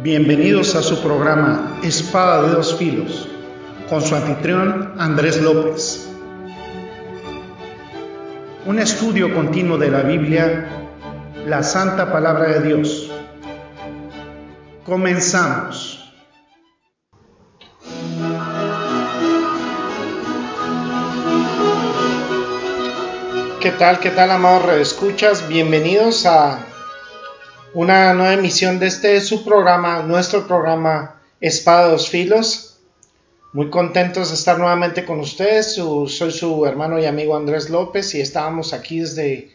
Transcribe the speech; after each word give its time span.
Bienvenidos 0.00 0.76
a 0.76 0.82
su 0.82 1.02
programa 1.02 1.80
Espada 1.82 2.42
de 2.42 2.54
dos 2.54 2.76
Filos, 2.76 3.28
con 3.88 4.00
su 4.00 4.14
anfitrión 4.14 4.94
Andrés 4.96 5.42
López. 5.42 6.08
Un 8.64 8.78
estudio 8.78 9.34
continuo 9.34 9.76
de 9.76 9.90
la 9.90 10.02
Biblia, 10.02 10.68
la 11.44 11.64
Santa 11.64 12.12
Palabra 12.12 12.44
de 12.44 12.60
Dios. 12.68 13.10
Comenzamos. 14.86 16.12
¿Qué 23.60 23.72
tal, 23.72 23.98
qué 23.98 24.10
tal, 24.10 24.30
amor? 24.30 24.70
¿Escuchas? 24.78 25.48
Bienvenidos 25.48 26.24
a 26.24 26.64
una 27.78 28.12
nueva 28.12 28.34
emisión 28.34 28.80
de 28.80 28.88
este 28.88 29.20
su 29.20 29.44
programa, 29.44 30.02
nuestro 30.02 30.48
programa 30.48 31.20
Espada 31.40 31.84
de 31.84 31.92
dos 31.92 32.10
Filos. 32.10 32.80
Muy 33.52 33.70
contentos 33.70 34.30
de 34.30 34.34
estar 34.34 34.58
nuevamente 34.58 35.04
con 35.04 35.20
ustedes. 35.20 35.74
soy 35.76 36.32
su 36.32 36.66
hermano 36.66 36.98
y 36.98 37.06
amigo 37.06 37.36
Andrés 37.36 37.70
López 37.70 38.16
y 38.16 38.20
estábamos 38.20 38.72
aquí 38.72 38.98
desde 38.98 39.52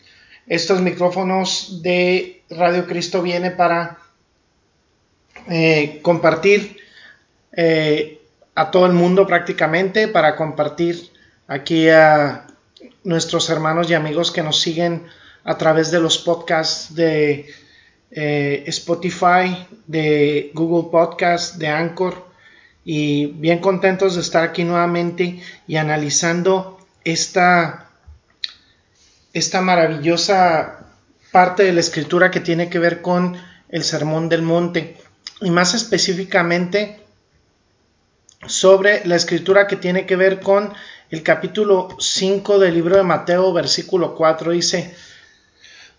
estos 0.48 0.80
micrófonos 0.80 1.82
de 1.84 2.44
Radio 2.50 2.88
Cristo 2.88 3.22
Viene 3.22 3.52
para 3.52 3.98
eh, 5.50 6.00
compartir 6.02 6.78
eh, 7.52 8.22
a 8.56 8.72
todo 8.72 8.86
el 8.86 8.94
mundo 8.94 9.28
prácticamente, 9.28 10.08
para 10.08 10.38
compartir 10.38 11.10
aquí 11.48 11.90
a 11.90 12.48
nuestros 13.04 13.50
hermanos 13.50 13.90
y 13.90 13.96
amigos 13.96 14.32
que 14.32 14.44
nos 14.44 14.62
siguen 14.62 15.08
a 15.44 15.58
través 15.58 15.92
de 15.92 16.00
los 16.00 16.18
podcasts 16.20 16.96
de 16.96 17.54
eh, 18.16 18.64
Spotify, 18.68 19.68
de 19.88 20.52
Google 20.54 20.92
Podcast, 20.92 21.56
de 21.56 21.68
Anchor. 21.68 22.28
Y 22.86 23.28
bien 23.28 23.60
contentos 23.60 24.16
de 24.16 24.22
estar 24.22 24.44
aquí 24.44 24.64
nuevamente 24.64 25.42
y 25.68 25.78
analizando 25.78 26.80
esta, 27.04 27.90
esta 29.32 29.62
maravillosa 29.62 30.86
parte 31.32 31.64
de 31.64 31.74
la 31.74 31.80
escritura 31.80 32.30
que 32.30 32.40
tiene 32.40 32.70
que 32.70 32.80
ver 32.80 33.02
con 33.02 33.38
el 33.70 33.84
Sermón 33.84 34.30
del 34.30 34.42
Monte. 34.42 34.98
Y 35.42 35.50
más 35.50 35.74
específicamente 35.74 37.00
sobre 38.46 39.06
la 39.06 39.16
escritura 39.16 39.68
que 39.68 39.78
tiene 39.78 40.06
que 40.06 40.16
ver 40.16 40.40
con 40.40 40.74
el 41.10 41.24
capítulo 41.24 41.90
5 42.00 42.60
del 42.60 42.74
libro 42.74 42.98
de 42.98 43.04
Mateo, 43.04 43.54
versículo 43.54 44.16
4, 44.16 44.52
dice, 44.52 44.96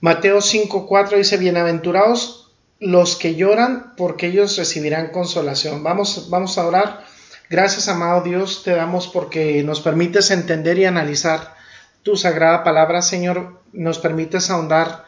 Mateo 0.01 0.39
5:4 0.41 1.17
dice, 1.17 1.37
bienaventurados 1.37 2.53
los 2.81 3.17
que 3.17 3.35
lloran, 3.35 3.95
porque 3.97 4.27
ellos 4.27 4.57
recibirán 4.57 5.11
consolación. 5.11 5.83
Vamos, 5.83 6.29
vamos 6.29 6.59
a 6.59 6.67
orar. 6.67 7.05
Gracias, 7.49 7.89
amado 7.89 8.23
Dios, 8.23 8.63
te 8.65 8.73
damos 8.73 9.09
porque 9.09 9.63
nos 9.63 9.81
permites 9.81 10.31
entender 10.31 10.79
y 10.79 10.85
analizar 10.85 11.55
tu 12.03 12.17
sagrada 12.17 12.65
palabra, 12.65 13.01
Señor. 13.01 13.61
Nos 13.73 13.99
permites 13.99 14.51
ahondar 14.51 15.05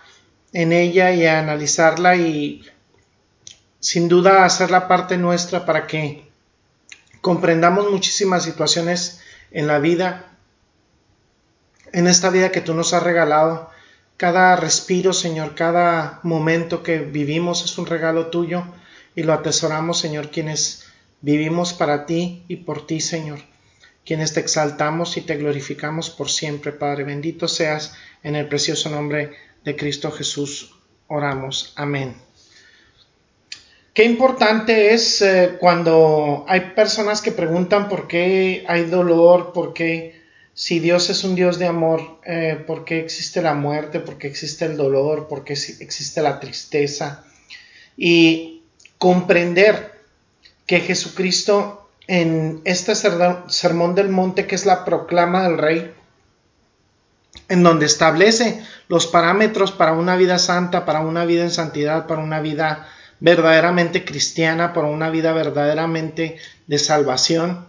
en 0.52 0.72
ella 0.72 1.12
y 1.12 1.26
analizarla 1.26 2.16
y 2.16 2.64
sin 3.80 4.08
duda 4.08 4.44
hacerla 4.44 4.88
parte 4.88 5.18
nuestra 5.18 5.66
para 5.66 5.86
que 5.86 6.28
comprendamos 7.20 7.90
muchísimas 7.90 8.44
situaciones 8.44 9.20
en 9.50 9.66
la 9.66 9.78
vida, 9.78 10.36
en 11.92 12.06
esta 12.06 12.30
vida 12.30 12.52
que 12.52 12.60
tú 12.60 12.74
nos 12.74 12.94
has 12.94 13.02
regalado 13.02 13.70
cada 14.16 14.56
respiro, 14.56 15.12
Señor, 15.12 15.54
cada 15.54 16.20
momento 16.22 16.82
que 16.82 16.98
vivimos 17.00 17.64
es 17.64 17.76
un 17.78 17.86
regalo 17.86 18.26
tuyo 18.26 18.64
y 19.14 19.22
lo 19.22 19.32
atesoramos, 19.32 19.98
Señor, 19.98 20.30
quienes 20.30 20.86
vivimos 21.20 21.72
para 21.72 22.06
ti 22.06 22.44
y 22.48 22.56
por 22.56 22.86
ti, 22.86 23.00
Señor, 23.00 23.40
quienes 24.04 24.32
te 24.32 24.40
exaltamos 24.40 25.16
y 25.16 25.22
te 25.22 25.36
glorificamos 25.36 26.10
por 26.10 26.30
siempre, 26.30 26.72
Padre. 26.72 27.04
Bendito 27.04 27.48
seas 27.48 27.94
en 28.22 28.36
el 28.36 28.48
precioso 28.48 28.88
nombre 28.90 29.32
de 29.64 29.76
Cristo 29.76 30.10
Jesús. 30.10 30.74
Oramos. 31.08 31.72
Amén. 31.76 32.16
Qué 33.92 34.04
importante 34.04 34.92
es 34.92 35.22
eh, 35.22 35.56
cuando 35.58 36.44
hay 36.48 36.72
personas 36.74 37.22
que 37.22 37.32
preguntan 37.32 37.88
por 37.88 38.06
qué 38.06 38.64
hay 38.68 38.84
dolor, 38.84 39.52
por 39.52 39.72
qué 39.72 40.15
si 40.56 40.80
Dios 40.80 41.10
es 41.10 41.22
un 41.22 41.34
Dios 41.34 41.58
de 41.58 41.66
amor, 41.66 42.18
eh, 42.24 42.64
¿por 42.66 42.86
qué 42.86 42.98
existe 42.98 43.42
la 43.42 43.52
muerte? 43.52 44.00
¿Por 44.00 44.16
qué 44.16 44.26
existe 44.26 44.64
el 44.64 44.78
dolor? 44.78 45.28
¿Por 45.28 45.44
qué 45.44 45.52
existe 45.52 46.22
la 46.22 46.40
tristeza? 46.40 47.24
Y 47.94 48.62
comprender 48.96 50.00
que 50.64 50.80
Jesucristo 50.80 51.90
en 52.06 52.62
este 52.64 52.94
sermón 52.94 53.94
del 53.94 54.08
monte, 54.08 54.46
que 54.46 54.54
es 54.54 54.64
la 54.64 54.86
proclama 54.86 55.42
del 55.42 55.58
rey, 55.58 55.94
en 57.50 57.62
donde 57.62 57.84
establece 57.84 58.64
los 58.88 59.06
parámetros 59.06 59.72
para 59.72 59.92
una 59.92 60.16
vida 60.16 60.38
santa, 60.38 60.86
para 60.86 61.00
una 61.00 61.26
vida 61.26 61.42
en 61.42 61.50
santidad, 61.50 62.06
para 62.06 62.22
una 62.22 62.40
vida 62.40 62.88
verdaderamente 63.20 64.06
cristiana, 64.06 64.72
para 64.72 64.86
una 64.86 65.10
vida 65.10 65.34
verdaderamente 65.34 66.38
de 66.66 66.78
salvación, 66.78 67.66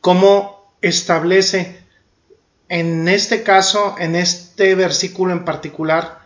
cómo 0.00 0.72
establece 0.82 1.85
en 2.68 3.08
este 3.08 3.42
caso, 3.42 3.96
en 3.98 4.16
este 4.16 4.74
versículo 4.74 5.32
en 5.32 5.44
particular, 5.44 6.18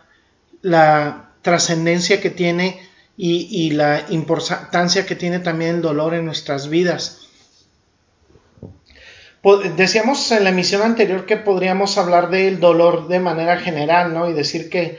la 0.61 1.31
trascendencia 1.41 2.21
que 2.21 2.29
tiene 2.29 2.79
y, 3.17 3.71
la 3.71 4.05
importancia 4.09 5.05
que 5.05 5.15
tiene 5.15 5.39
también 5.39 5.75
el 5.75 5.81
dolor 5.81 6.15
en 6.15 6.25
nuestras 6.25 6.69
vidas. 6.69 7.27
Decíamos 9.75 10.31
en 10.31 10.43
la 10.43 10.49
emisión 10.49 10.81
anterior 10.81 11.25
que 11.25 11.37
podríamos 11.37 11.97
hablar 11.97 12.29
del 12.29 12.59
dolor 12.59 13.07
de 13.07 13.19
manera 13.19 13.57
general, 13.57 14.13
¿no? 14.13 14.29
Y 14.29 14.33
decir 14.33 14.69
que 14.69 14.97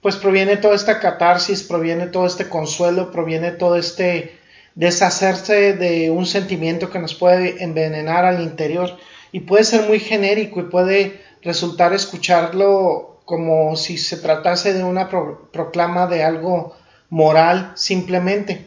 pues 0.00 0.16
proviene 0.16 0.56
toda 0.56 0.74
esta 0.74 1.00
catarsis, 1.00 1.62
proviene 1.62 2.06
todo 2.06 2.26
este 2.26 2.48
consuelo, 2.48 3.10
proviene 3.10 3.50
todo 3.50 3.76
este 3.76 4.38
deshacerse 4.74 5.74
de 5.74 6.10
un 6.10 6.24
sentimiento 6.24 6.90
que 6.90 6.98
nos 6.98 7.14
puede 7.14 7.62
envenenar 7.62 8.24
al 8.24 8.40
interior 8.40 8.96
y 9.32 9.40
puede 9.40 9.64
ser 9.64 9.88
muy 9.88 10.00
genérico 10.00 10.60
y 10.60 10.64
puede 10.64 11.20
resultar 11.42 11.92
escucharlo 11.92 13.20
como 13.24 13.76
si 13.76 13.96
se 13.96 14.16
tratase 14.16 14.74
de 14.74 14.82
una 14.82 15.08
proclama 15.08 16.06
de 16.06 16.24
algo 16.24 16.74
moral 17.10 17.72
simplemente. 17.76 18.66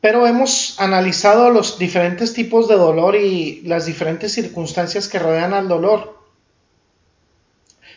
Pero 0.00 0.26
hemos 0.26 0.78
analizado 0.78 1.50
los 1.50 1.78
diferentes 1.78 2.34
tipos 2.34 2.68
de 2.68 2.76
dolor 2.76 3.16
y 3.16 3.62
las 3.62 3.86
diferentes 3.86 4.32
circunstancias 4.32 5.08
que 5.08 5.18
rodean 5.18 5.54
al 5.54 5.68
dolor. 5.68 6.18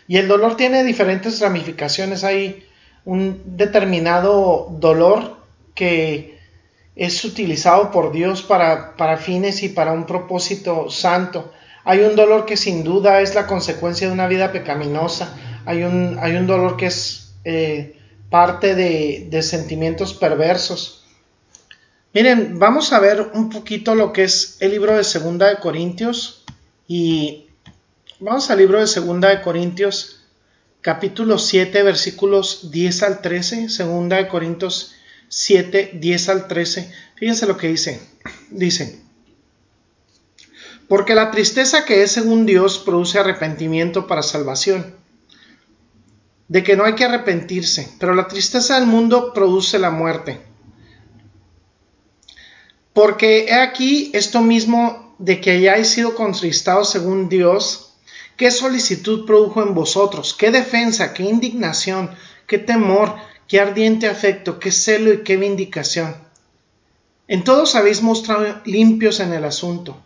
Y 0.08 0.18
el 0.18 0.30
dolor 0.30 0.56
tiene 0.56 0.86
diferentes 0.86 1.42
ramificaciones. 1.42 2.24
Hay 2.24 2.66
un 3.04 3.58
determinado 3.58 4.68
dolor 4.72 5.38
que 5.76 6.37
es 6.98 7.24
utilizado 7.24 7.92
por 7.92 8.12
Dios 8.12 8.42
para, 8.42 8.98
para 8.98 9.18
fines 9.18 9.62
y 9.62 9.70
para 9.70 9.94
un 9.94 10.06
propósito 10.06 10.90
santo. 10.90 11.54
Hay 11.84 12.00
un 12.00 12.16
dolor 12.16 12.46
que 12.46 12.58
sin 12.58 12.84
duda 12.84 13.22
es 13.22 13.36
la 13.36 13.46
consecuencia 13.46 14.08
de 14.08 14.14
una 14.14 14.28
vida 14.28 14.52
pecaminosa. 14.52 15.38
Hay 15.66 15.84
un, 15.84 16.18
hay 16.20 16.36
un 16.36 16.48
dolor 16.48 16.76
que 16.76 16.88
es 16.88 17.36
eh, 17.46 17.98
parte 18.30 18.74
de, 18.74 19.28
de 19.30 19.44
sentimientos 19.44 20.16
perversos. 20.16 21.06
Miren, 22.14 22.58
vamos 22.58 22.92
a 22.92 23.00
ver 23.00 23.30
un 23.34 23.50
poquito 23.50 23.94
lo 23.94 24.12
que 24.12 24.24
es 24.24 24.58
el 24.60 24.72
libro 24.72 24.98
de 24.98 25.04
Segunda 25.04 25.48
de 25.48 25.58
Corintios 25.58 26.44
y 26.88 27.48
vamos 28.20 28.50
al 28.50 28.58
libro 28.58 28.80
de 28.80 28.88
Segunda 28.88 29.30
de 29.30 29.42
Corintios 29.42 30.26
capítulo 30.82 31.38
7 31.38 31.84
versículos 31.84 32.72
10 32.72 33.04
al 33.04 33.22
13, 33.22 33.70
Segunda 33.70 34.18
de 34.18 34.28
Corintios 34.28 34.96
7, 35.30 35.92
10 35.94 36.30
al 36.30 36.48
13. 36.48 36.92
Fíjense 37.16 37.46
lo 37.46 37.58
que 37.58 37.68
dice. 37.68 38.02
Dice, 38.50 39.02
porque 40.88 41.16
la 41.16 41.32
tristeza 41.32 41.86
que 41.86 42.04
es 42.04 42.12
según 42.12 42.46
Dios 42.46 42.78
produce 42.80 43.20
arrepentimiento 43.20 44.08
para 44.08 44.24
salvación, 44.24 44.96
de 46.48 46.64
que 46.64 46.78
no 46.78 46.86
hay 46.86 46.96
que 46.96 47.04
arrepentirse, 47.04 47.92
pero 48.00 48.16
la 48.16 48.28
tristeza 48.28 48.76
del 48.80 48.88
mundo 48.88 49.34
produce 49.34 49.80
la 49.80 49.92
muerte. 49.92 50.40
Porque 52.94 53.46
he 53.46 53.54
aquí 53.54 54.12
esto 54.14 54.42
mismo 54.42 55.16
de 55.20 55.42
que 55.42 55.52
hayáis 55.52 55.90
sido 55.90 56.16
contristados 56.16 56.90
según 56.90 57.28
Dios, 57.28 57.96
qué 58.38 58.50
solicitud 58.50 59.26
produjo 59.26 59.62
en 59.62 59.74
vosotros, 59.74 60.34
qué 60.34 60.52
defensa, 60.52 61.14
qué 61.14 61.24
indignación, 61.24 62.12
qué 62.48 62.60
temor, 62.60 63.16
qué 63.48 63.60
ardiente 63.60 64.08
afecto, 64.08 64.60
qué 64.60 64.72
celo 64.72 65.14
y 65.14 65.24
qué 65.24 65.38
vindicación. 65.38 66.16
En 67.28 67.44
todos 67.44 67.76
habéis 67.76 68.02
mostrado 68.02 68.62
limpios 68.66 69.20
en 69.20 69.34
el 69.34 69.44
asunto. 69.44 69.98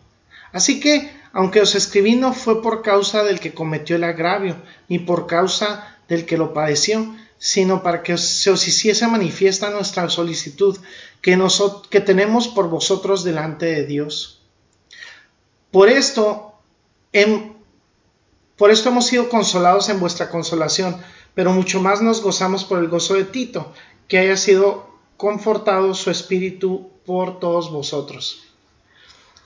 Así 0.52 0.80
que, 0.80 1.10
aunque 1.32 1.60
os 1.60 1.74
escribí 1.74 2.14
no 2.16 2.32
fue 2.32 2.62
por 2.62 2.82
causa 2.82 3.22
del 3.22 3.40
que 3.40 3.54
cometió 3.54 3.96
el 3.96 4.04
agravio, 4.04 4.56
ni 4.88 4.98
por 4.98 5.26
causa 5.26 5.96
del 6.08 6.26
que 6.26 6.36
lo 6.36 6.52
padeció, 6.52 7.14
sino 7.38 7.82
para 7.82 8.02
que 8.02 8.16
se 8.18 8.50
os 8.50 8.68
hiciese 8.68 9.06
manifiesta 9.08 9.70
nuestra 9.70 10.08
solicitud 10.08 10.78
que, 11.20 12.00
tenemos 12.00 12.48
por 12.48 12.68
vosotros 12.68 13.24
delante 13.24 13.66
de 13.66 13.84
Dios. 13.84 14.42
Por 15.70 15.88
esto, 15.88 16.54
por 18.56 18.70
esto 18.70 18.88
hemos 18.90 19.06
sido 19.06 19.28
consolados 19.28 19.88
en 19.88 19.98
vuestra 19.98 20.30
consolación, 20.30 21.00
pero 21.34 21.52
mucho 21.52 21.80
más 21.80 22.02
nos 22.02 22.22
gozamos 22.22 22.64
por 22.64 22.78
el 22.78 22.88
gozo 22.88 23.14
de 23.14 23.24
Tito, 23.24 23.72
que 24.08 24.18
haya 24.18 24.36
sido 24.36 24.90
confortado 25.16 25.94
su 25.94 26.10
espíritu 26.10 26.90
por 27.06 27.40
todos 27.40 27.70
vosotros. 27.70 28.42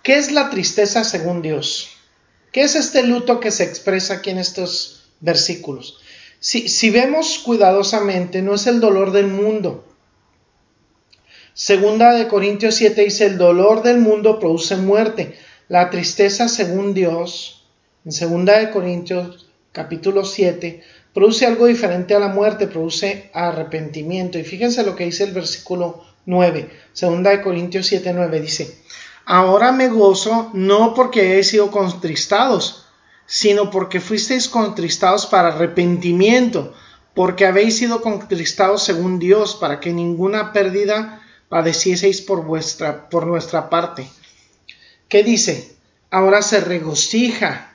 ¿Qué 0.03 0.17
es 0.17 0.33
la 0.33 0.51
tristeza 0.51 1.05
según 1.05 1.43
Dios? 1.43 1.91
¿Qué 2.53 2.63
es 2.63 2.75
este 2.75 3.03
luto 3.03 3.41
que 3.41 3.51
se 3.51 3.65
expresa 3.65 4.15
aquí 4.15 4.31
en 4.31 4.39
estos 4.39 5.11
versículos? 5.21 6.01
Si, 6.39 6.91
vemos 6.91 7.41
cuidadosamente, 7.41 8.43
no 8.43 8.55
es 8.55 8.67
el 8.67 8.81
dolor 8.81 9.11
del 9.13 9.27
mundo. 9.27 9.85
Segunda 11.55 12.13
de 12.13 12.29
Corintios 12.29 12.77
7 12.77 13.03
dice, 13.03 13.27
el 13.27 13.39
dolor 13.39 13.83
del 13.83 13.99
mundo 13.99 14.39
produce 14.39 14.77
muerte. 14.77 15.37
La 15.69 15.91
tristeza 15.91 16.49
según 16.49 16.95
Dios, 16.95 17.67
en 18.05 18.13
segunda 18.13 18.59
de 18.59 18.71
Corintios 18.71 19.47
capítulo 19.73 20.25
7, 20.25 20.83
produce 21.17 21.47
algo 21.47 21.65
diferente 21.65 22.15
a 22.15 22.19
la 22.19 22.29
muerte, 22.29 22.67
produce 22.67 23.31
arrepentimiento. 23.33 24.39
Y 24.39 24.45
fíjense 24.45 24.85
lo 24.85 24.95
que 24.95 25.07
dice 25.07 25.25
el 25.25 25.33
versículo 25.33 26.05
9, 26.27 26.71
segunda 26.93 27.31
de 27.31 27.41
Corintios 27.41 27.87
7, 27.87 28.13
9, 28.13 28.39
dice, 28.39 28.83
ahora 29.25 29.73
me 29.73 29.89
gozo 29.89 30.51
no 30.53 30.93
porque 30.93 31.23
hayáis 31.23 31.49
sido 31.49 31.71
contristados, 31.71 32.85
sino 33.25 33.71
porque 33.71 33.99
fuisteis 33.99 34.47
contristados 34.47 35.25
para 35.25 35.49
arrepentimiento, 35.49 36.75
porque 37.15 37.47
habéis 37.47 37.79
sido 37.79 38.03
contristados 38.03 38.83
según 38.83 39.19
Dios, 39.19 39.55
para 39.55 39.81
que 39.81 39.95
ninguna 39.95 40.53
pérdida 40.53 41.23
padecieseis 41.49 42.21
por 42.21 42.45
vuestra, 42.45 43.09
por 43.09 43.27
nuestra 43.27 43.71
parte. 43.71 44.07
¿Qué 45.09 45.23
dice? 45.23 45.77
Ahora 46.11 46.43
se 46.43 46.61
regocija, 46.61 47.75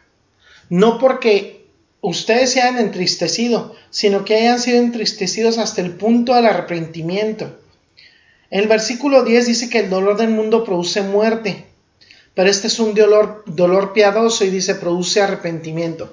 no 0.70 1.00
porque 1.00 1.61
ustedes 2.02 2.52
se 2.52 2.62
hayan 2.62 2.80
entristecido, 2.80 3.76
sino 3.90 4.26
que 4.26 4.36
hayan 4.36 4.60
sido 4.60 4.80
entristecidos 4.80 5.58
hasta 5.58 5.82
el 5.82 5.92
punto 5.92 6.36
del 6.36 6.48
arrepentimiento. 6.48 7.58
El 8.50 8.68
versículo 8.68 9.24
10 9.24 9.48
dice 9.48 9.70
que 9.70 9.80
el 9.80 9.90
dolor 9.90 10.18
del 10.18 10.30
mundo 10.30 10.66
produce 10.66 11.02
muerte, 11.04 11.66
pero 12.34 12.50
este 12.50 12.68
es 12.68 12.80
un 12.80 12.94
dolor, 12.94 13.44
dolor 13.46 13.94
piadoso 13.94 14.44
y 14.44 14.50
dice 14.50 14.76
produce 14.76 15.22
arrepentimiento. 15.22 16.12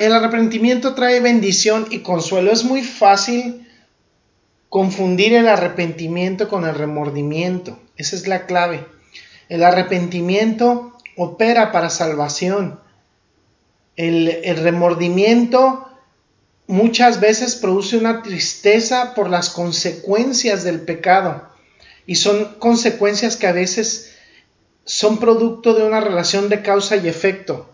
el 0.00 0.12
arrepentimiento 0.12 0.94
trae 0.94 1.20
bendición 1.20 1.86
y 1.90 2.00
consuelo. 2.00 2.50
Es 2.50 2.64
muy 2.64 2.82
fácil 2.82 3.66
confundir 4.68 5.34
el 5.34 5.48
arrepentimiento 5.48 6.48
con 6.48 6.64
el 6.64 6.74
remordimiento. 6.74 7.78
Esa 7.96 8.16
es 8.16 8.26
la 8.26 8.46
clave. 8.46 8.84
El 9.48 9.62
arrepentimiento 9.62 10.92
opera 11.16 11.70
para 11.72 11.90
salvación. 11.90 12.80
El, 13.96 14.56
remordimiento 14.56 15.88
muchas 16.66 17.20
veces 17.20 17.54
produce 17.54 17.96
una 17.96 18.22
tristeza 18.22 19.14
por 19.14 19.28
las 19.30 19.50
consecuencias 19.50 20.64
del 20.64 20.80
pecado 20.80 21.48
y 22.06 22.16
son 22.16 22.56
consecuencias 22.58 23.36
que 23.36 23.46
a 23.46 23.52
veces 23.52 24.14
son 24.84 25.18
producto 25.18 25.74
de 25.74 25.84
una 25.84 26.00
relación 26.00 26.48
de 26.48 26.62
causa 26.62 26.96
y 26.96 27.08
efecto. 27.08 27.70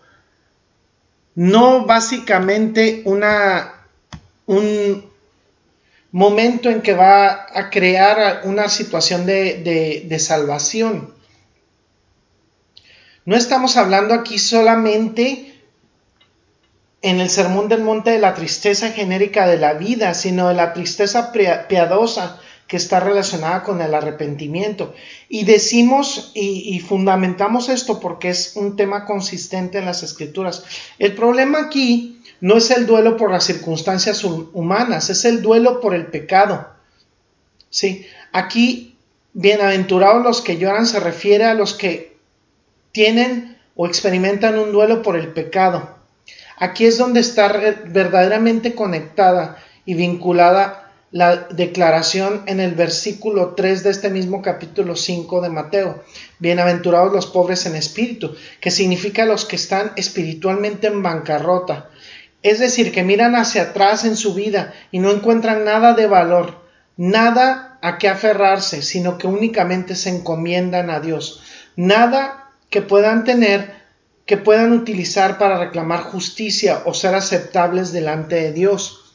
No 1.34 1.86
básicamente 1.86 3.02
una, 3.06 3.86
un 4.46 5.10
momento 6.12 6.68
en 6.68 6.82
que 6.82 6.94
va 6.94 7.46
a 7.54 7.70
crear 7.70 8.42
una 8.44 8.68
situación 8.68 9.24
de, 9.24 10.04
de 10.06 10.18
salvación. 10.18 11.14
No 13.24 13.36
estamos 13.36 13.76
hablando 13.76 14.14
aquí 14.14 14.38
solamente 14.38 15.50
en 17.02 17.20
el 17.20 17.30
Sermón 17.30 17.68
del 17.68 17.82
Monte 17.82 18.10
de 18.10 18.18
la 18.18 18.34
tristeza 18.34 18.90
genérica 18.90 19.46
de 19.46 19.58
la 19.58 19.74
vida, 19.74 20.14
sino 20.14 20.48
de 20.48 20.54
la 20.54 20.72
tristeza 20.72 21.32
piadosa 21.32 22.40
que 22.66 22.76
está 22.76 23.00
relacionada 23.00 23.64
con 23.64 23.80
el 23.80 23.94
arrepentimiento. 23.94 24.94
Y 25.28 25.44
decimos 25.44 26.30
y, 26.34 26.78
fundamentamos 26.80 27.68
esto 27.68 27.98
porque 27.98 28.28
es 28.28 28.54
un 28.54 28.76
tema 28.76 29.06
consistente 29.06 29.78
en 29.78 29.86
las 29.86 30.02
escrituras. 30.02 30.64
El 30.98 31.14
problema 31.14 31.62
aquí 31.62 32.22
no 32.40 32.58
es 32.58 32.70
el 32.70 32.86
duelo 32.86 33.16
por 33.16 33.32
las 33.32 33.44
circunstancias 33.44 34.22
humanas, 34.22 35.10
es 35.10 35.24
el 35.24 35.42
duelo 35.42 35.80
por 35.80 35.94
el 35.94 36.06
pecado. 36.06 36.68
Sí, 37.70 38.06
aquí 38.30 38.96
bienaventurados 39.32 40.22
los 40.22 40.40
que 40.40 40.58
lloran 40.58 40.86
se 40.86 41.00
refiere 41.00 41.44
a 41.44 41.54
los 41.54 41.74
que 41.74 42.16
tienen 42.92 43.58
o 43.74 43.86
experimentan 43.86 44.58
un 44.58 44.70
duelo 44.70 45.02
por 45.02 45.16
el 45.16 45.32
pecado. 45.32 45.99
Aquí 46.60 46.84
es 46.84 46.98
donde 46.98 47.20
está 47.20 47.48
verdaderamente 47.86 48.74
conectada 48.74 49.56
y 49.86 49.94
vinculada 49.94 50.92
la 51.10 51.48
declaración 51.48 52.42
en 52.44 52.60
el 52.60 52.74
versículo 52.74 53.54
3 53.54 53.82
de 53.82 53.88
este 53.88 54.10
mismo 54.10 54.42
capítulo 54.42 54.94
5 54.94 55.40
de 55.40 55.48
Mateo. 55.48 56.04
Bienaventurados 56.38 57.14
los 57.14 57.26
pobres 57.26 57.64
en 57.64 57.76
espíritu, 57.76 58.36
que 58.60 58.70
significa 58.70 59.24
los 59.24 59.46
que 59.46 59.56
están 59.56 59.92
espiritualmente 59.96 60.88
en 60.88 61.02
bancarrota. 61.02 61.88
Es 62.42 62.58
decir, 62.58 62.92
que 62.92 63.04
miran 63.04 63.36
hacia 63.36 63.62
atrás 63.62 64.04
en 64.04 64.16
su 64.16 64.34
vida 64.34 64.74
y 64.92 64.98
no 64.98 65.10
encuentran 65.10 65.64
nada 65.64 65.94
de 65.94 66.06
valor, 66.06 66.60
nada 66.98 67.78
a 67.80 67.96
qué 67.96 68.06
aferrarse, 68.10 68.82
sino 68.82 69.16
que 69.16 69.26
únicamente 69.26 69.96
se 69.96 70.10
encomiendan 70.10 70.90
a 70.90 71.00
Dios. 71.00 71.42
Nada 71.74 72.50
que 72.68 72.82
puedan 72.82 73.24
tener 73.24 73.79
que 74.26 74.36
puedan 74.36 74.72
utilizar 74.72 75.38
para 75.38 75.58
reclamar 75.58 76.02
justicia 76.02 76.82
o 76.84 76.94
ser 76.94 77.14
aceptables 77.14 77.92
delante 77.92 78.36
de 78.36 78.52
Dios. 78.52 79.14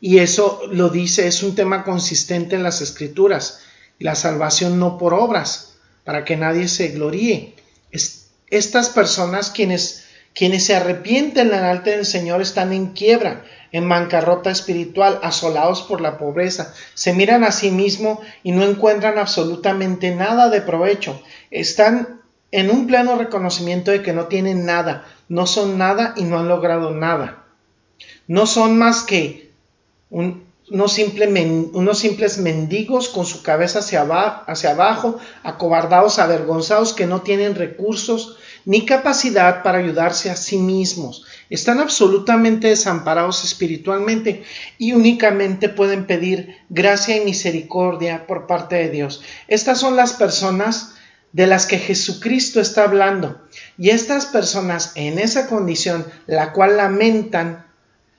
Y 0.00 0.18
eso 0.18 0.62
lo 0.70 0.90
dice, 0.90 1.26
es 1.26 1.42
un 1.42 1.54
tema 1.54 1.82
consistente 1.82 2.56
en 2.56 2.62
las 2.62 2.80
escrituras. 2.80 3.60
La 3.98 4.14
salvación 4.14 4.78
no 4.78 4.98
por 4.98 5.14
obras, 5.14 5.76
para 6.04 6.24
que 6.24 6.36
nadie 6.36 6.68
se 6.68 6.88
gloríe. 6.88 7.54
estas 8.50 8.90
personas 8.90 9.50
quienes, 9.50 10.04
quienes 10.34 10.66
se 10.66 10.76
arrepienten 10.76 11.48
delante 11.48 11.90
del 11.90 12.04
Señor 12.04 12.42
están 12.42 12.72
en 12.72 12.88
quiebra, 12.88 13.44
en 13.72 13.88
bancarrota 13.88 14.50
espiritual, 14.50 15.18
asolados 15.22 15.82
por 15.82 16.00
la 16.00 16.18
pobreza, 16.18 16.72
se 16.94 17.12
miran 17.12 17.42
a 17.42 17.50
sí 17.50 17.70
mismos 17.70 18.20
y 18.42 18.52
no 18.52 18.62
encuentran 18.62 19.18
absolutamente 19.18 20.14
nada 20.14 20.48
de 20.48 20.60
provecho. 20.60 21.20
Están 21.50 22.20
en 22.50 22.70
un 22.70 22.86
pleno 22.86 23.16
reconocimiento 23.16 23.90
de 23.90 24.02
que 24.02 24.12
no 24.12 24.26
tienen 24.26 24.64
nada, 24.64 25.06
no 25.28 25.46
son 25.46 25.78
nada 25.78 26.14
y 26.16 26.24
no 26.24 26.38
han 26.38 26.48
logrado 26.48 26.90
nada. 26.90 27.44
No 28.26 28.46
son 28.46 28.78
más 28.78 29.02
que 29.02 29.50
unos, 30.10 30.92
simples 30.92 32.38
mendigos 32.38 33.08
con 33.08 33.26
su 33.26 33.42
cabeza 33.42 33.80
hacia, 33.80 34.02
hacia 34.02 34.70
abajo, 34.70 35.18
acobardados, 35.42 36.18
avergonzados, 36.18 36.94
que 36.94 37.06
no 37.06 37.22
tienen 37.22 37.54
recursos 37.54 38.38
ni 38.64 38.86
capacidad 38.86 39.62
para 39.62 39.78
ayudarse 39.78 40.30
a 40.30 40.36
sí 40.36 40.56
mismos. 40.56 41.26
Están 41.50 41.80
absolutamente 41.80 42.68
desamparados 42.68 43.44
espiritualmente 43.44 44.44
y 44.78 44.92
únicamente 44.92 45.68
pueden 45.68 46.06
pedir 46.06 46.56
gracia 46.70 47.16
y 47.16 47.24
misericordia 47.24 48.26
por 48.26 48.46
parte 48.46 48.76
de 48.76 48.88
Dios. 48.88 49.22
Estas 49.48 49.80
son 49.80 49.96
las 49.96 50.14
personas 50.14 50.93
de 51.34 51.48
las 51.48 51.66
que 51.66 51.78
Jesucristo 51.78 52.60
está 52.60 52.84
hablando. 52.84 53.40
Y 53.76 53.90
estas 53.90 54.26
personas 54.26 54.92
en 54.94 55.18
esa 55.18 55.48
condición, 55.48 56.06
la 56.28 56.52
cual 56.52 56.76
lamentan, 56.76 57.66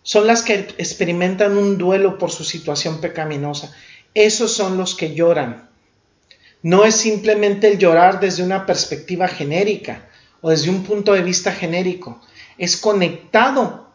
son 0.03 0.27
las 0.27 0.43
que 0.43 0.67
experimentan 0.77 1.57
un 1.57 1.77
duelo 1.77 2.17
por 2.17 2.29
su 2.29 2.43
situación 2.43 2.99
pecaminosa. 2.99 3.71
Esos 4.13 4.51
son 4.51 4.77
los 4.77 4.95
que 4.95 5.15
lloran. 5.15 5.69
No 6.61 6.83
es 6.83 6.97
simplemente 6.97 7.69
el 7.71 7.77
llorar 7.77 8.19
desde 8.19 8.43
una 8.43 8.65
perspectiva 8.65 9.29
genérica 9.29 10.09
o 10.41 10.49
desde 10.49 10.69
un 10.69 10.83
punto 10.83 11.13
de 11.13 11.21
vista 11.21 11.53
genérico. 11.53 12.21
Es 12.57 12.75
conectado, 12.75 13.91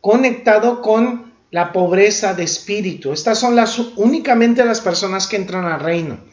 conectado 0.00 0.80
con 0.82 1.32
la 1.50 1.72
pobreza 1.72 2.32
de 2.34 2.44
espíritu. 2.44 3.12
Estas 3.12 3.40
son 3.40 3.56
las 3.56 3.76
únicamente 3.96 4.64
las 4.64 4.80
personas 4.80 5.26
que 5.26 5.34
entran 5.36 5.64
al 5.64 5.80
reino 5.80 6.31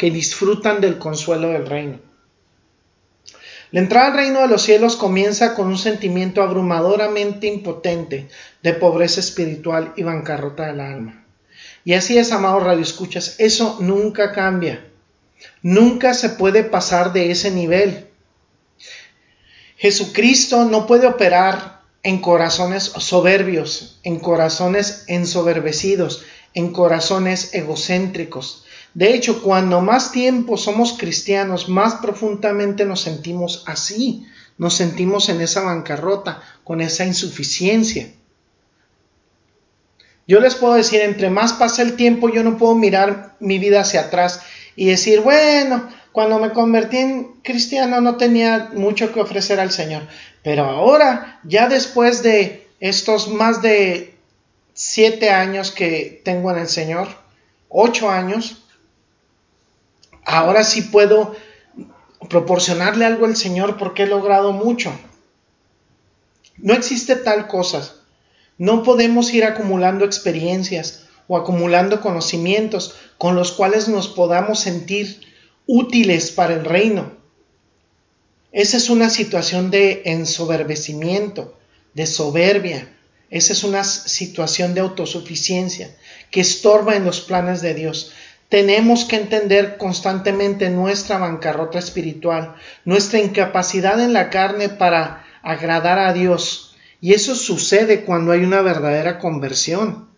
que 0.00 0.10
disfrutan 0.10 0.80
del 0.80 0.98
consuelo 0.98 1.50
del 1.50 1.66
reino. 1.66 1.98
La 3.70 3.80
entrada 3.80 4.06
al 4.06 4.14
reino 4.14 4.40
de 4.40 4.48
los 4.48 4.62
cielos 4.62 4.96
comienza 4.96 5.54
con 5.54 5.66
un 5.66 5.76
sentimiento 5.76 6.42
abrumadoramente 6.42 7.48
impotente 7.48 8.26
de 8.62 8.72
pobreza 8.72 9.20
espiritual 9.20 9.92
y 9.98 10.02
bancarrota 10.02 10.68
del 10.68 10.80
alma. 10.80 11.26
Y 11.84 11.92
así 11.92 12.16
es, 12.16 12.32
amados 12.32 12.62
radioescuchas, 12.62 13.34
eso 13.36 13.76
nunca 13.80 14.32
cambia. 14.32 14.88
Nunca 15.60 16.14
se 16.14 16.30
puede 16.30 16.64
pasar 16.64 17.12
de 17.12 17.30
ese 17.30 17.50
nivel. 17.50 18.06
Jesucristo 19.76 20.64
no 20.64 20.86
puede 20.86 21.06
operar 21.08 21.82
en 22.02 22.22
corazones 22.22 22.84
soberbios, 22.84 24.00
en 24.02 24.18
corazones 24.18 25.04
ensoberbecidos, 25.08 26.24
en 26.54 26.72
corazones 26.72 27.52
egocéntricos. 27.52 28.64
De 28.94 29.14
hecho, 29.14 29.42
cuando 29.42 29.80
más 29.80 30.10
tiempo 30.10 30.56
somos 30.56 30.96
cristianos, 30.98 31.68
más 31.68 31.96
profundamente 31.96 32.84
nos 32.84 33.00
sentimos 33.00 33.62
así, 33.66 34.26
nos 34.58 34.74
sentimos 34.74 35.28
en 35.28 35.40
esa 35.40 35.62
bancarrota, 35.62 36.42
con 36.64 36.80
esa 36.80 37.04
insuficiencia. 37.04 38.10
Yo 40.26 40.40
les 40.40 40.54
puedo 40.54 40.74
decir, 40.74 41.00
entre 41.00 41.30
más 41.30 41.52
pasa 41.52 41.82
el 41.82 41.96
tiempo, 41.96 42.28
yo 42.28 42.42
no 42.42 42.58
puedo 42.58 42.74
mirar 42.74 43.36
mi 43.40 43.58
vida 43.58 43.80
hacia 43.80 44.02
atrás 44.02 44.42
y 44.76 44.86
decir, 44.86 45.20
bueno, 45.20 45.88
cuando 46.12 46.38
me 46.38 46.52
convertí 46.52 46.98
en 46.98 47.24
cristiano 47.42 48.00
no 48.00 48.16
tenía 48.16 48.70
mucho 48.74 49.12
que 49.12 49.20
ofrecer 49.20 49.60
al 49.60 49.70
Señor, 49.70 50.06
pero 50.42 50.64
ahora, 50.64 51.40
ya 51.44 51.68
después 51.68 52.22
de 52.22 52.68
estos 52.80 53.28
más 53.28 53.62
de 53.62 54.14
siete 54.74 55.30
años 55.30 55.70
que 55.70 56.20
tengo 56.24 56.50
en 56.50 56.58
el 56.58 56.68
Señor, 56.68 57.08
ocho 57.68 58.10
años, 58.10 58.64
ahora 60.30 60.64
sí 60.64 60.82
puedo 60.82 61.34
proporcionarle 62.28 63.04
algo 63.04 63.26
al 63.26 63.36
Señor 63.36 63.76
porque 63.76 64.04
he 64.04 64.06
logrado 64.06 64.52
mucho. 64.52 64.92
No 66.58 66.74
existe 66.74 67.16
tal 67.16 67.48
cosa. 67.48 67.94
No 68.58 68.82
podemos 68.82 69.32
ir 69.32 69.44
acumulando 69.44 70.04
experiencias 70.04 71.04
o 71.26 71.36
acumulando 71.36 72.00
conocimientos 72.00 72.94
con 73.18 73.34
los 73.34 73.52
cuales 73.52 73.88
nos 73.88 74.08
podamos 74.08 74.60
sentir 74.60 75.20
útiles 75.66 76.30
para 76.30 76.54
el 76.54 76.64
reino. 76.64 77.12
Esa 78.52 78.76
es 78.76 78.90
una 78.90 79.10
situación 79.10 79.70
de 79.70 80.02
ensoberbecimiento, 80.04 81.56
de 81.94 82.06
soberbia. 82.06 82.92
Esa 83.30 83.52
es 83.52 83.62
una 83.62 83.84
situación 83.84 84.74
de 84.74 84.80
autosuficiencia 84.80 85.96
que 86.30 86.40
estorba 86.40 86.96
en 86.96 87.04
los 87.04 87.20
planes 87.20 87.62
de 87.62 87.74
Dios. 87.74 88.12
Tenemos 88.50 89.04
que 89.04 89.14
entender 89.14 89.76
constantemente 89.78 90.70
nuestra 90.70 91.18
bancarrota 91.18 91.78
espiritual, 91.78 92.56
nuestra 92.84 93.20
incapacidad 93.20 94.00
en 94.00 94.12
la 94.12 94.28
carne 94.28 94.68
para 94.68 95.24
agradar 95.40 96.00
a 96.00 96.12
Dios. 96.12 96.76
Y 97.00 97.14
eso 97.14 97.36
sucede 97.36 98.04
cuando 98.04 98.32
hay 98.32 98.42
una 98.42 98.60
verdadera 98.60 99.20
conversión. 99.20 100.08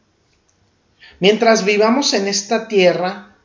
Mientras 1.21 1.67
vivamos 1.67 2.15
en 2.15 2.27
esta 2.27 2.69
tierra, 2.69 3.37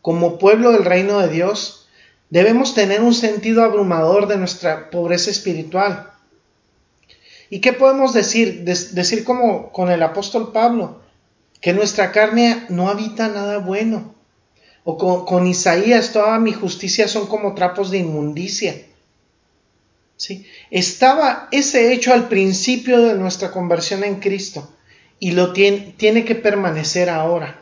como 0.00 0.38
pueblo 0.38 0.70
del 0.70 0.84
reino 0.84 1.18
de 1.18 1.28
Dios, 1.28 1.88
debemos 2.30 2.72
tener 2.72 3.02
un 3.02 3.14
sentido 3.14 3.64
abrumador 3.64 4.28
de 4.28 4.36
nuestra 4.36 4.90
pobreza 4.90 5.32
espiritual. 5.32 6.12
¿Y 7.50 7.60
qué 7.60 7.72
podemos 7.72 8.14
decir? 8.14 8.62
decir 8.62 9.24
como 9.24 9.72
con 9.72 9.90
el 9.90 10.04
apóstol 10.04 10.52
Pablo, 10.52 11.00
que 11.60 11.72
nuestra 11.72 12.12
carne 12.12 12.64
no 12.68 12.88
habita 12.88 13.26
nada 13.26 13.58
bueno. 13.58 14.15
O 14.88 15.24
con, 15.26 15.48
Isaías, 15.48 16.12
toda 16.12 16.38
mi 16.38 16.52
justicia 16.52 17.08
son 17.08 17.26
como 17.26 17.56
trapos 17.56 17.90
de 17.90 17.98
inmundicia. 17.98 18.86
¿Sí? 20.16 20.46
Estaba 20.70 21.48
ese 21.50 21.92
hecho 21.92 22.14
al 22.14 22.28
principio 22.28 23.02
de 23.02 23.14
nuestra 23.14 23.50
conversión 23.50 24.04
en 24.04 24.20
Cristo 24.20 24.72
y 25.18 25.32
lo 25.32 25.52
tiene, 25.52 25.92
tiene 25.96 26.24
que 26.24 26.36
permanecer 26.36 27.10
ahora. 27.10 27.60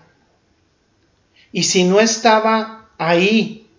Y 1.50 1.62
si 1.62 1.84
no 1.84 1.98
estaba 1.98 2.90
ahí, 2.98 3.70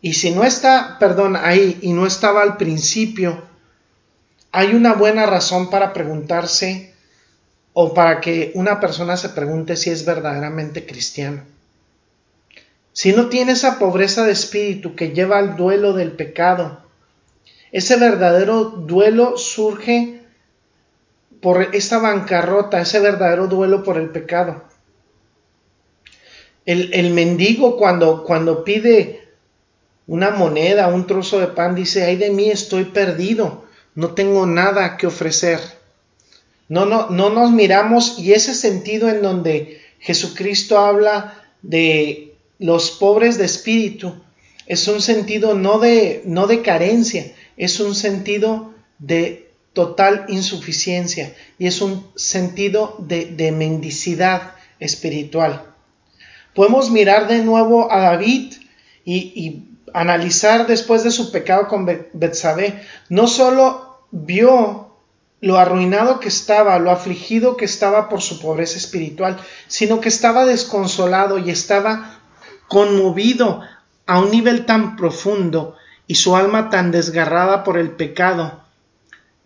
y 0.00 0.14
si 0.14 0.30
no 0.30 0.42
está, 0.42 0.96
perdón, 0.98 1.36
ahí 1.36 1.78
y 1.82 1.92
no 1.92 2.06
estaba 2.06 2.40
al 2.40 2.56
principio, 2.56 3.42
hay 4.52 4.74
una 4.74 4.94
buena 4.94 5.26
razón 5.26 5.68
para 5.68 5.92
preguntarse 5.92 6.94
o 7.74 7.92
para 7.92 8.22
que 8.22 8.52
una 8.54 8.80
persona 8.80 9.18
se 9.18 9.28
pregunte 9.28 9.76
si 9.76 9.90
es 9.90 10.06
verdaderamente 10.06 10.86
cristiano. 10.86 11.42
Si 12.96 13.12
no 13.12 13.28
tiene 13.28 13.52
esa 13.52 13.78
pobreza 13.78 14.24
de 14.24 14.32
espíritu 14.32 14.94
que 14.94 15.10
lleva 15.10 15.36
al 15.36 15.54
duelo 15.54 15.92
del 15.92 16.12
pecado, 16.12 16.80
ese 17.70 17.96
verdadero 17.96 18.64
duelo 18.64 19.36
surge 19.36 20.22
por 21.42 21.74
esta 21.74 21.98
bancarrota, 21.98 22.80
ese 22.80 22.98
verdadero 23.00 23.48
duelo 23.48 23.82
por 23.82 23.98
el 23.98 24.08
pecado. 24.08 24.64
El, 26.64 27.10
mendigo 27.12 27.76
cuando, 27.76 28.24
cuando 28.24 28.64
pide 28.64 29.28
una 30.06 30.30
moneda, 30.30 30.88
un 30.88 31.06
trozo 31.06 31.38
de 31.38 31.48
pan, 31.48 31.74
dice, 31.74 32.02
ay 32.02 32.16
de 32.16 32.30
mí 32.30 32.48
estoy 32.48 32.84
perdido, 32.84 33.66
no 33.94 34.14
tengo 34.14 34.46
nada 34.46 34.96
que 34.96 35.06
ofrecer. 35.06 35.60
No, 36.70 36.86
no, 36.86 37.10
no 37.10 37.28
nos 37.28 37.50
miramos 37.50 38.18
y 38.18 38.32
ese 38.32 38.54
sentido 38.54 39.10
en 39.10 39.20
donde 39.20 39.82
Jesucristo 39.98 40.78
habla 40.78 41.42
de 41.60 42.25
los 42.58 42.90
pobres 42.92 43.38
de 43.38 43.44
espíritu 43.44 44.14
es 44.66 44.88
un 44.88 45.00
sentido 45.00 45.54
no 45.54 45.78
de, 45.78 46.22
no 46.24 46.46
de 46.46 46.62
carencia, 46.62 47.32
es 47.56 47.80
un 47.80 47.94
sentido 47.94 48.74
de 48.98 49.46
total 49.72 50.24
insuficiencia 50.28 51.34
y 51.58 51.66
es 51.66 51.82
un 51.82 52.10
sentido 52.16 52.96
de, 52.98 53.52
mendicidad 53.52 54.54
espiritual. 54.80 55.64
Podemos 56.54 56.90
mirar 56.90 57.28
de 57.28 57.42
nuevo 57.42 57.92
a 57.92 58.00
David 58.00 58.54
y, 59.04 59.62
analizar 59.94 60.66
después 60.66 61.04
de 61.04 61.10
su 61.10 61.30
pecado 61.32 61.68
con 61.68 61.86
Betsabé. 62.12 62.82
No 63.08 63.28
solo 63.28 64.00
vio 64.10 64.94
lo 65.40 65.58
arruinado 65.58 66.20
que 66.20 66.28
estaba, 66.28 66.78
lo 66.78 66.90
afligido 66.90 67.56
que 67.56 67.64
estaba 67.64 68.08
por 68.08 68.20
su 68.20 68.40
pobreza 68.40 68.76
espiritual, 68.76 69.38
sino 69.68 70.00
que 70.00 70.08
estaba 70.08 70.44
desconsolado 70.44 71.38
y 71.38 71.50
estaba 71.50 72.15
conmovido 72.68 73.62
a 74.06 74.20
un 74.20 74.30
nivel 74.30 74.66
tan 74.66 74.96
profundo 74.96 75.76
y 76.06 76.14
su 76.14 76.36
alma 76.36 76.70
tan 76.70 76.90
desgarrada 76.90 77.64
por 77.64 77.78
el 77.78 77.90
pecado 77.90 78.62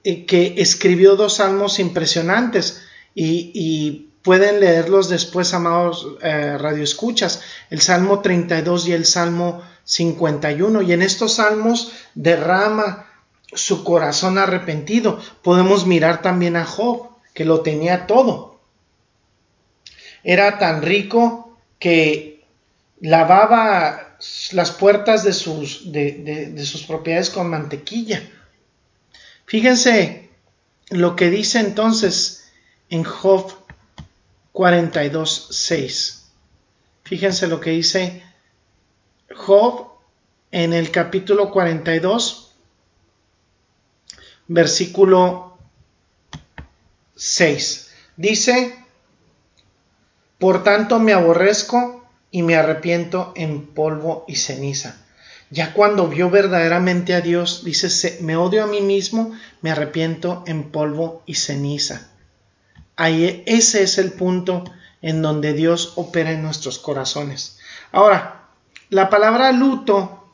eh, 0.04 0.26
que 0.26 0.54
escribió 0.58 1.16
dos 1.16 1.36
salmos 1.36 1.78
impresionantes 1.78 2.82
y, 3.14 4.06
pueden 4.22 4.60
leerlos 4.60 5.08
después, 5.08 5.54
amados 5.54 6.06
eh, 6.22 6.58
radioescuchas, 6.58 7.42
el 7.70 7.80
Salmo 7.80 8.20
32 8.20 8.88
y 8.88 8.92
el 8.92 9.06
Salmo 9.06 9.62
51. 9.84 10.82
Y 10.82 10.92
en 10.92 11.00
estos 11.00 11.36
salmos 11.36 11.92
derrama 12.14 13.06
su 13.50 13.82
corazón 13.82 14.36
arrepentido. 14.36 15.18
Podemos 15.42 15.86
mirar 15.86 16.20
también 16.20 16.56
a 16.56 16.66
Job, 16.66 17.08
que 17.32 17.46
lo 17.46 17.62
tenía 17.62 18.06
todo. 18.06 18.60
Era 20.22 20.58
tan 20.58 20.82
rico 20.82 21.56
que 21.78 22.29
lavaba 23.00 24.16
las 24.52 24.70
puertas 24.72 25.24
de 25.24 25.32
sus, 25.32 25.90
de 25.92 26.64
sus 26.64 26.84
propiedades 26.84 27.30
con 27.30 27.48
mantequilla 27.48 28.22
Fíjense 29.50 30.30
lo 30.90 31.16
que 31.16 31.28
dice 31.28 31.58
entonces 31.58 32.52
en 32.88 33.02
Job 33.02 33.52
42, 34.52 35.48
6. 35.50 36.30
Fíjense 37.02 37.48
lo 37.48 37.58
que 37.60 37.70
dice 37.70 38.22
Job 39.34 39.88
en 40.52 40.72
el 40.72 40.92
capítulo 40.92 41.50
42, 41.50 42.54
versículo 44.46 45.58
6. 47.16 47.90
Dice, 48.16 48.84
por 50.38 50.62
tanto 50.62 51.00
me 51.00 51.12
aborrezco 51.12 51.99
y 52.30 52.42
me 52.42 52.56
arrepiento 52.56 53.32
en 53.36 53.66
polvo 53.66 54.24
y 54.28 54.36
ceniza. 54.36 54.96
Ya 55.50 55.72
cuando 55.72 56.06
vio 56.06 56.30
verdaderamente 56.30 57.14
a 57.14 57.20
Dios, 57.20 57.64
dice, 57.64 58.18
me 58.20 58.36
odio 58.36 58.62
a 58.62 58.68
mí 58.68 58.80
mismo, 58.80 59.32
me 59.62 59.70
arrepiento 59.70 60.44
en 60.46 60.70
polvo 60.70 61.22
y 61.26 61.34
ceniza. 61.34 62.08
Ahí 62.94 63.42
ese 63.46 63.82
es 63.82 63.98
el 63.98 64.12
punto 64.12 64.64
en 65.02 65.22
donde 65.22 65.52
Dios 65.52 65.94
opera 65.96 66.30
en 66.30 66.42
nuestros 66.42 66.78
corazones. 66.78 67.58
Ahora, 67.90 68.48
la 68.90 69.10
palabra 69.10 69.50
luto 69.50 70.32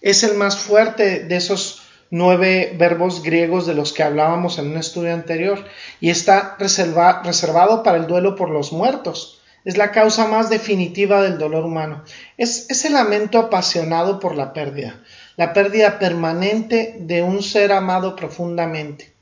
es 0.00 0.22
el 0.22 0.36
más 0.36 0.56
fuerte 0.56 1.24
de 1.24 1.36
esos 1.36 1.82
nueve 2.10 2.76
verbos 2.78 3.22
griegos 3.22 3.66
de 3.66 3.74
los 3.74 3.92
que 3.92 4.04
hablábamos 4.04 4.58
en 4.58 4.70
un 4.70 4.76
estudio 4.76 5.12
anterior 5.12 5.64
y 6.00 6.10
está 6.10 6.56
reservado 6.60 7.82
para 7.82 7.96
el 7.96 8.06
duelo 8.06 8.36
por 8.36 8.50
los 8.50 8.72
muertos 8.72 9.33
es 9.64 9.76
la 9.76 9.92
causa 9.92 10.26
más 10.26 10.50
definitiva 10.50 11.22
del 11.22 11.38
dolor 11.38 11.64
humano. 11.64 12.04
Es 12.36 12.70
ese 12.70 12.90
lamento 12.90 13.38
apasionado 13.38 14.20
por 14.20 14.34
la 14.34 14.52
pérdida, 14.52 15.02
la 15.36 15.52
pérdida 15.52 15.98
permanente 15.98 16.96
de 17.00 17.22
un 17.22 17.42
ser 17.42 17.72
amado 17.72 18.14
profundamente. 18.14 19.12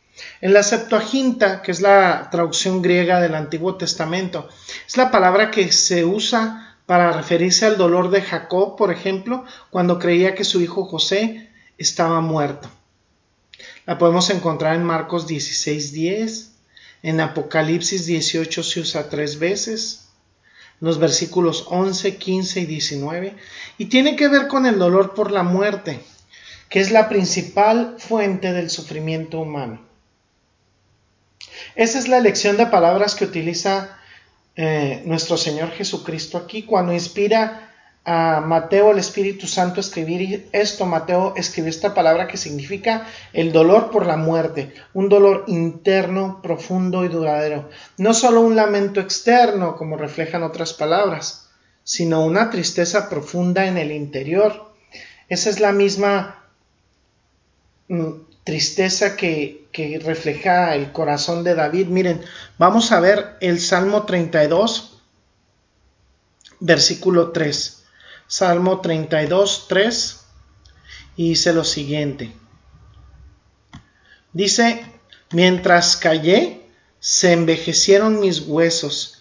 En 0.41 0.53
la 0.53 0.63
Septuaginta, 0.63 1.63
que 1.63 1.71
es 1.71 1.81
la 1.81 2.29
traducción 2.31 2.83
griega 2.83 3.21
del 3.21 3.35
Antiguo 3.35 3.77
Testamento, 3.77 4.49
es 4.87 4.97
la 4.97 5.11
palabra 5.11 5.51
que 5.51 5.73
se 5.73 6.05
usa 6.05 6.77
para 6.87 7.13
referirse 7.13 7.65
al 7.65 7.79
dolor 7.79 8.11
de 8.11 8.23
Jacob, 8.23 8.77
por 8.77 8.93
ejemplo, 8.93 9.45
cuando 9.71 9.99
creía 9.99 10.35
que 10.35 10.45
su 10.45 10.61
hijo 10.61 10.85
José 10.85 11.49
estaba 11.79 12.21
muerto. 12.21 12.69
La 13.87 13.99
podemos 13.99 14.31
encontrar 14.31 14.75
en 14.77 14.85
Marcos 14.85 15.27
16:10, 15.27 16.51
en 17.03 17.21
Apocalipsis 17.21 18.07
18 18.07 18.63
se 18.63 18.81
usa 18.81 19.09
tres 19.09 19.39
veces, 19.39 20.02
los 20.83 20.99
versículos 20.99 21.67
11, 21.69 22.17
15 22.17 22.61
y 22.61 22.67
19, 22.67 23.37
y 23.79 23.85
tiene 23.85 24.17
que 24.17 24.27
ver 24.27 24.49
con 24.49 24.67
el 24.67 24.81
dolor 24.81 25.15
por 25.15 25.31
la 25.31 25.45
muerte, 25.45 26.01
que 26.69 26.81
es 26.81 26.91
la 26.91 27.09
principal 27.09 27.95
fuente 27.99 28.53
del 28.53 28.69
sufrimiento 28.69 29.39
humano. 29.39 29.81
Esa 31.77 32.01
es 32.01 32.09
la 32.09 32.19
elección 32.19 32.57
de 32.57 32.67
palabras 32.67 33.15
que 33.15 33.25
utiliza 33.25 33.97
eh, 34.57 35.05
nuestro 35.07 35.37
Señor 35.37 35.71
Jesucristo 35.71 36.37
aquí 36.37 36.65
cuando 36.65 36.93
inspira 36.93 37.72
a 38.05 38.41
Mateo 38.41 38.91
el 38.91 38.99
Espíritu 38.99 39.47
Santo 39.47 39.81
escribir 39.81 40.49
esto. 40.53 40.87
Mateo 40.87 41.35
escribió 41.37 41.71
esta 41.71 41.95
palabra 41.95 42.27
que 42.27 42.37
significa 42.37 43.07
el 43.33 43.53
dolor 43.53 43.91
por 43.91 44.07
la 44.07 44.17
muerte, 44.17 44.75
un 44.93 45.09
dolor 45.09 45.45
interno, 45.47 46.41
profundo 46.43 47.05
y 47.05 47.09
duradero. 47.09 47.71
No 47.99 48.13
solo 48.13 48.41
un 48.41 48.57
lamento 48.57 49.01
externo, 49.01 49.77
como 49.77 49.97
reflejan 49.97 50.43
otras 50.43 50.73
palabras, 50.73 51.49
sino 51.85 52.25
una 52.25 52.51
tristeza 52.51 53.09
profunda 53.09 53.67
en 53.67 53.79
el 53.79 53.93
interior. 53.93 54.73
Esa 55.29 55.51
es 55.51 55.61
la 55.61 55.73
misma 55.73 56.45
mm, 57.87 58.11
tristeza 58.43 59.17
que, 59.17 59.69
que 59.71 60.01
refleja 60.01 60.75
el 60.75 60.91
corazón 60.91 61.45
de 61.45 61.55
David. 61.55 61.87
Miren, 61.87 62.21
vamos 62.59 62.91
a 62.91 62.99
ver 62.99 63.37
el 63.41 63.61
Salmo 63.61 64.05
32, 64.07 65.01
versículo 66.59 67.31
3. 67.31 67.82
Salmo 68.33 68.81
32, 68.81 69.67
3, 69.69 70.25
y 71.17 71.29
dice 71.29 71.53
lo 71.53 71.65
siguiente. 71.65 72.33
Dice, 74.33 74.87
mientras 75.33 75.99
callé, 75.99 76.67
se 76.99 77.33
envejecieron 77.35 78.21
mis 78.21 78.41
huesos 78.41 79.21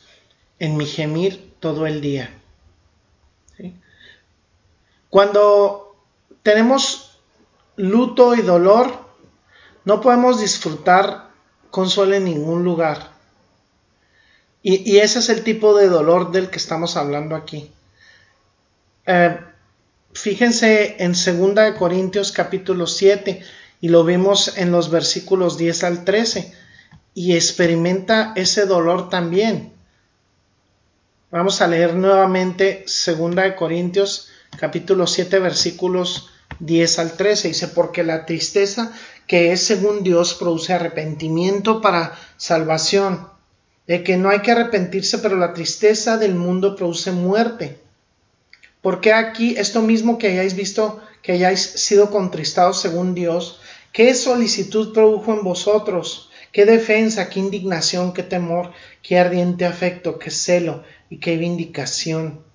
en 0.60 0.78
mi 0.78 0.86
gemir 0.86 1.54
todo 1.60 1.88
el 1.88 2.00
día. 2.00 2.34
Cuando 5.10 5.94
tenemos 6.42 7.20
luto 7.76 8.34
y 8.34 8.42
dolor, 8.42 8.94
no 9.84 10.00
podemos 10.00 10.40
disfrutar 10.40 11.32
consuelo 11.70 12.16
en 12.16 12.24
ningún 12.24 12.64
lugar. 12.64 13.12
Y, 14.64 14.90
y, 14.90 15.00
ese 15.00 15.20
es 15.20 15.28
el 15.28 15.44
tipo 15.44 15.76
de 15.76 15.90
dolor 15.90 16.32
del 16.32 16.50
que 16.50 16.60
estamos 16.60 16.96
hablando 16.96 17.36
aquí. 17.36 17.74
Eh, 19.06 19.38
fíjense 20.14 20.98
en 21.00 21.14
2 21.14 21.78
Corintios 21.78 22.32
capítulo 22.32 22.88
7 22.88 23.42
y 23.82 23.90
lo 23.90 24.04
vimos 24.04 24.58
en 24.58 24.72
los 24.72 24.92
versículos 24.92 25.58
10 25.58 25.84
al 25.84 26.06
13 26.06 26.54
y 27.14 27.36
experimenta 27.36 28.34
ese 28.36 28.66
dolor 28.66 29.10
también. 29.10 29.74
Vamos 31.32 31.62
a 31.62 31.68
leer 31.68 31.96
nuevamente 31.96 32.86
2 32.86 33.36
Corintios 33.58 34.30
capítulo 34.58 35.08
7 35.08 35.40
versículos 35.40 36.30
10 36.60 37.00
al 37.00 37.14
13. 37.14 37.48
Dice, 37.50 37.68
porque 37.70 38.04
la 38.04 38.26
tristeza 38.26 38.94
que 39.28 39.52
es 39.52 39.64
según 39.64 40.04
Dios 40.04 40.34
produce 40.34 40.74
arrepentimiento 40.74 41.80
para 41.80 42.18
salvación, 42.38 43.30
de 43.88 44.04
que 44.04 44.18
no 44.18 44.30
hay 44.30 44.42
que 44.42 44.52
arrepentirse, 44.52 45.20
pero 45.20 45.38
la 45.38 45.54
tristeza 45.54 46.18
del 46.18 46.36
mundo 46.36 46.76
produce 46.76 47.12
muerte. 47.12 47.81
Porque 48.82 49.14
aquí 49.14 49.56
esto 49.58 49.82
mismo 49.82 50.18
que 50.18 50.28
hayáis 50.28 50.56
visto, 50.56 51.02
que 51.22 51.34
hayáis 51.34 51.62
sido 51.62 52.10
contristados 52.10 52.82
según 52.82 53.14
Dios, 53.14 53.62
qué 53.94 54.14
solicitud 54.16 54.94
produjo 54.94 55.34
en 55.34 55.44
vosotros, 55.44 56.30
qué 56.52 56.66
defensa, 56.66 57.30
qué 57.30 57.40
indignación, 57.40 58.14
qué 58.14 58.24
temor, 58.24 58.72
qué 59.04 59.20
ardiente 59.20 59.66
afecto, 59.66 60.18
qué 60.18 60.32
celo 60.32 60.84
y 61.10 61.20
qué 61.20 61.38
vindicación. 61.38 62.51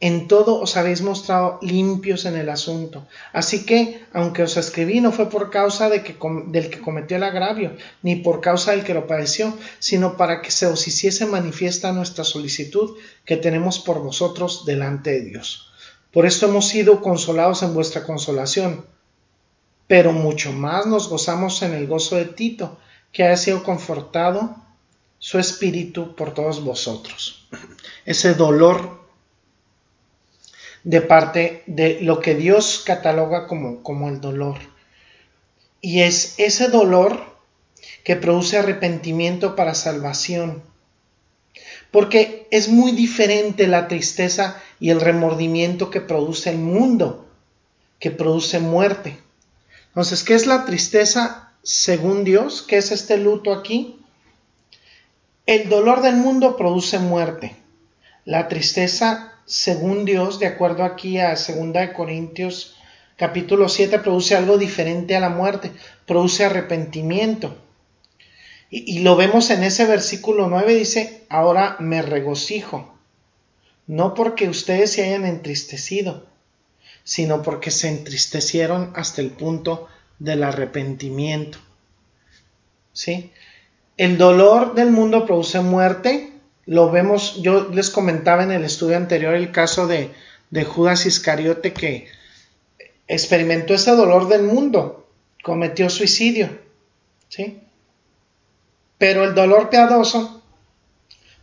En 0.00 0.28
todo 0.28 0.60
os 0.60 0.76
habéis 0.76 1.02
mostrado 1.02 1.58
limpios 1.60 2.24
en 2.24 2.36
el 2.36 2.50
asunto. 2.50 3.08
Así 3.32 3.66
que, 3.66 4.00
aunque 4.12 4.44
os 4.44 4.56
escribí, 4.56 5.00
no 5.00 5.10
fue 5.10 5.28
por 5.28 5.50
causa 5.50 5.90
del 5.90 6.04
que 6.04 6.80
cometió 6.80 7.16
el 7.16 7.24
agravio, 7.24 7.76
ni 8.02 8.14
por 8.14 8.40
causa 8.40 8.70
del 8.70 8.84
que 8.84 8.94
lo 8.94 9.08
padeció, 9.08 9.58
sino 9.80 10.16
para 10.16 10.40
que 10.40 10.52
se 10.52 10.66
os 10.66 10.86
hiciese 10.86 11.26
manifiesta 11.26 11.92
nuestra 11.92 12.22
solicitud 12.22 12.96
que 13.24 13.36
tenemos 13.36 13.80
por 13.80 14.00
vosotros 14.00 14.64
delante 14.64 15.10
de 15.10 15.22
Dios. 15.22 15.72
Por 16.12 16.26
esto 16.26 16.46
hemos 16.46 16.68
sido 16.68 17.02
consolados 17.02 17.64
en 17.64 17.74
vuestra 17.74 18.04
consolación, 18.04 18.86
pero 19.88 20.12
mucho 20.12 20.52
más 20.52 20.86
nos 20.86 21.08
gozamos 21.08 21.62
en 21.62 21.74
el 21.74 21.88
gozo 21.88 22.14
de 22.14 22.26
Tito, 22.26 22.78
que 23.10 23.24
ha 23.24 23.36
sido 23.36 23.64
confortado 23.64 24.54
su 25.18 25.40
espíritu 25.40 26.14
por 26.14 26.34
todos 26.34 26.62
vosotros. 26.62 27.48
Ese 28.04 28.34
dolor 28.34 28.97
de 30.84 31.00
parte 31.00 31.62
de 31.66 32.00
lo 32.00 32.20
que 32.20 32.34
Dios 32.34 32.82
cataloga 32.84 33.46
como, 33.46 33.82
como 33.82 34.08
el 34.08 34.20
dolor. 34.20 34.58
Y 35.80 36.00
es 36.00 36.34
ese 36.38 36.68
dolor 36.68 37.20
que 38.04 38.16
produce 38.16 38.58
arrepentimiento 38.58 39.54
para 39.54 39.74
salvación. 39.74 40.62
Porque 41.90 42.46
es 42.50 42.68
muy 42.68 42.92
diferente 42.92 43.66
la 43.66 43.88
tristeza 43.88 44.62
y 44.80 44.90
el 44.90 45.00
remordimiento 45.00 45.90
que 45.90 46.00
produce 46.00 46.50
el 46.50 46.58
mundo, 46.58 47.26
que 47.98 48.10
produce 48.10 48.60
muerte. 48.60 49.18
Entonces, 49.88 50.22
¿qué 50.22 50.34
es 50.34 50.46
la 50.46 50.64
tristeza 50.64 51.52
según 51.62 52.24
Dios? 52.24 52.62
¿Qué 52.62 52.76
es 52.76 52.92
este 52.92 53.16
luto 53.16 53.52
aquí? 53.52 54.00
El 55.46 55.68
dolor 55.68 56.02
del 56.02 56.16
mundo 56.16 56.56
produce 56.56 56.98
muerte. 56.98 57.56
La 58.24 58.48
tristeza 58.48 59.37
según 59.48 60.04
Dios, 60.04 60.38
de 60.38 60.46
acuerdo 60.46 60.84
aquí 60.84 61.18
a 61.18 61.30
2 61.30 61.46
Corintios 61.96 62.76
capítulo 63.16 63.68
7, 63.68 63.98
produce 63.98 64.36
algo 64.36 64.58
diferente 64.58 65.16
a 65.16 65.20
la 65.20 65.30
muerte, 65.30 65.72
produce 66.06 66.44
arrepentimiento. 66.44 67.56
Y, 68.70 68.98
lo 68.98 69.16
vemos 69.16 69.48
en 69.48 69.64
ese 69.64 69.86
versículo 69.86 70.48
9, 70.48 70.74
dice, 70.74 71.24
ahora 71.30 71.76
me 71.80 72.02
regocijo, 72.02 72.94
no 73.86 74.12
porque 74.12 74.50
ustedes 74.50 74.92
se 74.92 75.04
hayan 75.04 75.24
entristecido, 75.24 76.26
sino 77.02 77.42
porque 77.42 77.70
se 77.70 77.88
entristecieron 77.88 78.92
hasta 78.94 79.22
el 79.22 79.30
punto 79.30 79.88
del 80.18 80.44
arrepentimiento. 80.44 81.58
¿Sí? 82.92 83.32
El 83.96 84.18
dolor 84.18 84.74
del 84.74 84.90
mundo 84.90 85.24
produce 85.24 85.60
muerte, 85.60 86.37
lo 86.68 86.90
vemos, 86.90 87.40
yo 87.40 87.70
les 87.70 87.88
comentaba 87.88 88.42
en 88.42 88.52
el 88.52 88.62
estudio 88.62 88.98
anterior 88.98 89.34
el 89.34 89.52
caso 89.52 89.86
de, 89.86 90.10
de 90.50 90.64
Judas 90.64 91.06
Iscariote 91.06 91.72
que 91.72 92.08
experimentó 93.06 93.72
ese 93.72 93.92
dolor 93.92 94.28
del 94.28 94.42
mundo, 94.42 95.08
cometió 95.42 95.88
suicidio, 95.88 96.50
¿sí? 97.30 97.60
Pero 98.98 99.24
el 99.24 99.34
dolor 99.34 99.70
piadoso 99.70 100.42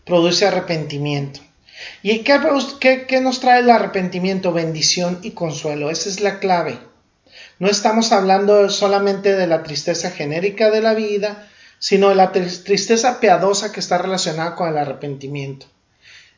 produce 0.05 0.45
arrepentimiento. 0.45 1.39
¿Y 2.03 2.19
qué, 2.19 2.39
qué, 2.79 3.05
qué, 3.07 3.19
nos 3.19 3.39
trae 3.39 3.61
el 3.61 3.71
arrepentimiento? 3.71 4.53
Bendición 4.53 5.21
y 5.23 5.31
consuelo. 5.31 5.89
Esa 5.89 6.07
es 6.07 6.19
la 6.19 6.37
clave. 6.37 6.77
No 7.57 7.67
estamos 7.67 8.11
hablando 8.11 8.69
solamente 8.69 9.35
de 9.35 9.47
la 9.47 9.63
tristeza 9.63 10.11
genérica 10.11 10.69
de 10.69 10.81
la 10.81 10.93
vida, 10.93 11.49
sino 11.79 12.09
de 12.09 12.15
la 12.15 12.31
tristeza 12.31 13.19
piadosa 13.19 13.71
que 13.71 13.79
está 13.79 13.97
relacionada 13.97 14.55
con 14.55 14.69
el 14.69 14.77
arrepentimiento. 14.77 15.67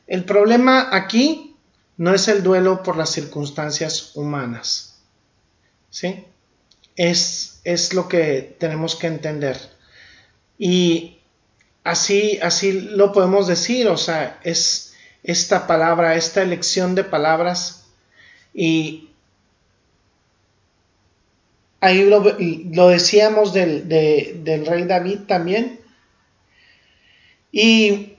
El 0.08 0.24
problema 0.24 0.90
aquí 0.92 1.56
no 1.98 2.14
es 2.14 2.28
el 2.28 2.44
duelo 2.44 2.84
por 2.84 2.98
las 2.98 3.12
circunstancias 3.12 4.12
humanas. 4.16 4.96
¿Sí? 5.90 6.26
Es, 6.96 7.60
es 7.64 7.94
lo 7.94 8.08
que 8.08 8.56
tenemos 8.60 8.96
que 8.96 9.08
entender. 9.08 9.58
Y 10.58 11.20
así, 11.84 12.40
así 12.42 12.74
lo 12.74 13.12
podemos 13.12 13.48
decir, 13.48 13.88
o 13.88 13.98
sea, 13.98 14.40
es 14.44 14.94
esta 15.24 15.68
palabra, 15.68 16.16
esta 16.16 16.42
elección 16.42 16.96
de 16.96 17.04
palabras 17.04 17.86
y 18.54 19.07
Ahí 21.80 22.10
lo, 22.10 22.88
decíamos 22.90 23.54
del, 23.54 23.88
del, 23.88 24.66
rey 24.66 24.86
David 24.86 25.20
también. 25.28 25.80
Y 27.52 28.18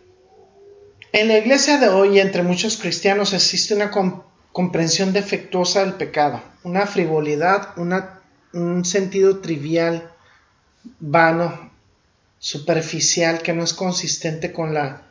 en 1.12 1.28
la 1.28 1.38
iglesia 1.38 1.78
de 1.78 1.88
hoy, 1.88 2.20
entre 2.20 2.42
muchos 2.42 2.76
cristianos, 2.76 3.32
existe 3.32 3.74
una 3.74 3.90
comprensión 4.52 5.12
defectuosa 5.12 5.80
del 5.80 5.94
pecado, 5.94 6.40
una 6.62 6.86
frivolidad, 6.86 7.74
un 8.52 8.84
sentido 8.84 9.40
trivial, 9.40 10.08
vano, 11.00 11.72
superficial, 12.38 13.42
que 13.42 13.52
no 13.52 13.64
es 13.64 13.74
consistente 13.74 14.52
con 14.52 14.72
la 14.72 15.02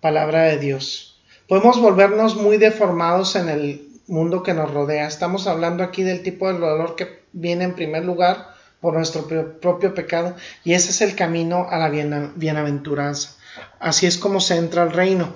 palabra 0.00 0.44
de 0.44 0.58
Dios. 0.58 1.20
Podemos 1.46 1.80
volvernos 1.80 2.36
muy 2.36 2.56
deformados 2.56 3.36
en 3.36 3.48
el 3.50 3.88
mundo 4.06 4.42
que 4.42 4.54
nos 4.54 4.72
rodea. 4.72 5.06
Estamos 5.06 5.46
hablando 5.46 5.82
aquí 5.82 6.02
del 6.02 6.22
tipo 6.22 6.50
de 6.50 6.58
dolor 6.58 6.96
que 6.96 7.19
viene 7.32 7.64
en 7.64 7.74
primer 7.74 8.04
lugar 8.04 8.54
por 8.80 8.94
nuestro 8.94 9.26
propio 9.60 9.94
pecado 9.94 10.36
y 10.64 10.72
ese 10.72 10.90
es 10.90 11.00
el 11.02 11.14
camino 11.14 11.66
a 11.70 11.78
la 11.78 11.88
bienaventuranza. 11.88 13.36
Así 13.78 14.06
es 14.06 14.16
como 14.16 14.40
se 14.40 14.56
entra 14.56 14.82
al 14.82 14.92
reino. 14.92 15.34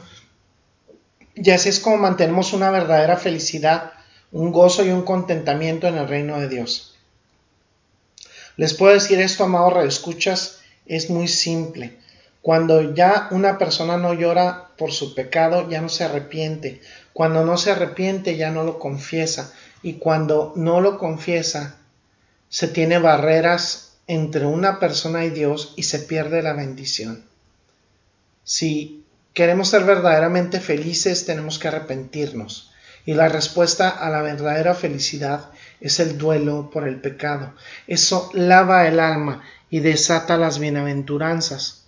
Y 1.34 1.50
así 1.50 1.68
es 1.68 1.80
como 1.80 1.96
mantenemos 1.96 2.52
una 2.52 2.70
verdadera 2.70 3.16
felicidad, 3.16 3.92
un 4.30 4.52
gozo 4.52 4.84
y 4.84 4.90
un 4.90 5.02
contentamiento 5.02 5.88
en 5.88 5.96
el 5.96 6.08
reino 6.08 6.40
de 6.40 6.48
Dios. 6.48 6.94
Les 8.56 8.72
puedo 8.72 8.94
decir 8.94 9.20
esto, 9.20 9.44
amado 9.44 9.82
escuchas, 9.82 10.60
es 10.86 11.10
muy 11.10 11.26
simple. 11.26 11.98
Cuando 12.40 12.94
ya 12.94 13.28
una 13.30 13.58
persona 13.58 13.96
no 13.96 14.14
llora 14.14 14.68
por 14.76 14.92
su 14.92 15.14
pecado, 15.14 15.68
ya 15.68 15.80
no 15.80 15.88
se 15.88 16.04
arrepiente. 16.04 16.80
Cuando 17.12 17.44
no 17.44 17.56
se 17.56 17.72
arrepiente, 17.72 18.36
ya 18.36 18.50
no 18.50 18.64
lo 18.64 18.78
confiesa. 18.78 19.52
Y 19.82 19.94
cuando 19.94 20.52
no 20.54 20.80
lo 20.80 20.98
confiesa, 20.98 21.78
se 22.54 22.68
tiene 22.68 23.00
barreras 23.00 23.96
entre 24.06 24.46
una 24.46 24.78
persona 24.78 25.24
y 25.24 25.30
Dios 25.30 25.74
y 25.74 25.82
se 25.82 25.98
pierde 25.98 26.40
la 26.40 26.52
bendición. 26.52 27.24
Si 28.44 29.04
queremos 29.32 29.70
ser 29.70 29.82
verdaderamente 29.82 30.60
felices, 30.60 31.26
tenemos 31.26 31.58
que 31.58 31.66
arrepentirnos. 31.66 32.70
Y 33.04 33.14
la 33.14 33.28
respuesta 33.28 33.88
a 33.88 34.08
la 34.08 34.22
verdadera 34.22 34.76
felicidad 34.76 35.50
es 35.80 35.98
el 35.98 36.16
duelo 36.16 36.70
por 36.72 36.86
el 36.86 37.00
pecado. 37.00 37.54
Eso 37.88 38.30
lava 38.34 38.86
el 38.86 39.00
alma 39.00 39.42
y 39.68 39.80
desata 39.80 40.36
las 40.36 40.60
bienaventuranzas. 40.60 41.86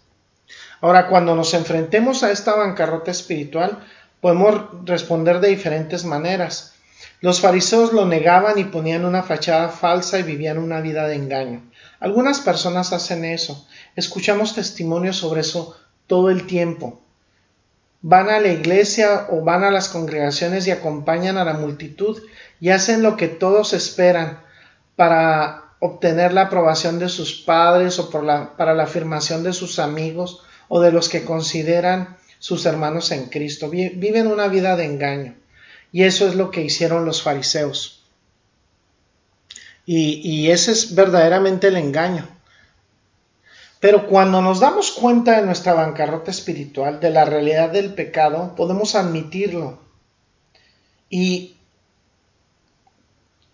Ahora, 0.80 1.06
cuando 1.06 1.36
nos 1.36 1.54
enfrentemos 1.54 2.24
a 2.24 2.32
esta 2.32 2.56
bancarrota 2.56 3.12
espiritual, 3.12 3.86
podemos 4.20 4.84
responder 4.84 5.38
de 5.38 5.46
diferentes 5.46 6.04
maneras. 6.04 6.72
Los 7.20 7.40
fariseos 7.40 7.92
lo 7.92 8.06
negaban 8.06 8.58
y 8.58 8.64
ponían 8.64 9.04
una 9.04 9.22
fachada 9.22 9.68
falsa 9.68 10.18
y 10.18 10.22
vivían 10.22 10.58
una 10.58 10.80
vida 10.80 11.06
de 11.06 11.16
engaño. 11.16 11.62
Algunas 12.00 12.40
personas 12.40 12.92
hacen 12.92 13.24
eso. 13.24 13.66
Escuchamos 13.96 14.54
testimonios 14.54 15.16
sobre 15.16 15.40
eso 15.40 15.76
todo 16.06 16.30
el 16.30 16.46
tiempo 16.46 17.00
van 18.08 18.30
a 18.30 18.38
la 18.38 18.52
iglesia 18.52 19.26
o 19.30 19.42
van 19.42 19.64
a 19.64 19.72
las 19.72 19.88
congregaciones 19.88 20.66
y 20.68 20.70
acompañan 20.70 21.38
a 21.38 21.44
la 21.44 21.54
multitud 21.54 22.22
y 22.60 22.70
hacen 22.70 23.02
lo 23.02 23.16
que 23.16 23.26
todos 23.26 23.72
esperan 23.72 24.38
para 24.94 25.64
obtener 25.80 26.32
la 26.32 26.42
aprobación 26.42 27.00
de 27.00 27.08
sus 27.08 27.42
padres 27.42 27.98
o 27.98 28.10
para 28.10 28.74
la 28.74 28.82
afirmación 28.84 29.42
de 29.42 29.52
sus 29.52 29.80
amigos 29.80 30.42
o 30.68 30.80
de 30.80 30.92
los 30.92 31.08
que 31.08 31.24
consideran 31.24 32.16
sus 32.38 32.64
hermanos 32.64 33.10
en 33.10 33.26
Cristo. 33.26 33.70
Viven 33.70 34.28
una 34.28 34.46
vida 34.46 34.76
de 34.76 34.84
engaño. 34.84 35.34
Y 35.92 36.04
eso 36.04 36.28
es 36.28 36.34
lo 36.34 36.50
que 36.50 36.62
hicieron 36.62 37.04
los 37.04 37.22
fariseos. 37.22 37.96
Y, 39.86 40.50
ese 40.50 40.72
es 40.72 40.96
verdaderamente 40.96 41.68
el 41.68 41.76
engaño. 41.76 42.28
Pero 43.78 44.08
cuando 44.08 44.42
nos 44.42 44.58
damos 44.58 44.90
cuenta 44.90 45.36
de 45.36 45.46
nuestra 45.46 45.74
bancarrota 45.74 46.32
espiritual, 46.32 46.98
de 46.98 47.10
la 47.10 47.24
realidad 47.24 47.70
del 47.70 47.94
pecado, 47.94 48.54
podemos 48.56 48.96
admitirlo. 48.96 49.78
Y 51.08 51.56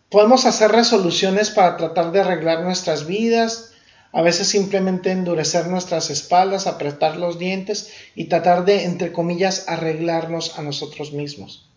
podemos 0.08 0.46
hacer 0.46 0.72
resoluciones 0.72 1.50
para 1.50 1.76
tratar 1.76 2.12
de 2.12 2.20
arreglar 2.20 2.62
nuestras 2.62 3.06
vidas, 3.06 3.72
a 4.12 4.22
veces 4.22 4.46
simplemente 4.48 5.10
endurecer 5.10 5.66
nuestras 5.66 6.08
espaldas, 6.08 6.66
apretar 6.66 7.18
los 7.18 7.38
dientes 7.38 7.92
y 8.14 8.26
tratar 8.26 8.64
de, 8.64 8.84
entre 8.84 9.12
comillas, 9.12 9.68
arreglarnos 9.68 10.58
a 10.58 10.62
nosotros 10.62 11.12
mismos. 11.12 11.71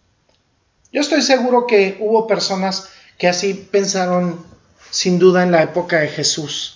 Yo 0.91 1.01
estoy 1.01 1.21
seguro 1.21 1.67
que 1.67 1.97
hubo 1.99 2.27
personas 2.27 2.89
que 3.17 3.27
así 3.27 3.53
pensaron 3.53 4.45
sin 4.89 5.19
duda 5.19 5.43
en 5.43 5.51
la 5.51 5.63
época 5.63 5.99
de 5.99 6.07
Jesús 6.07 6.75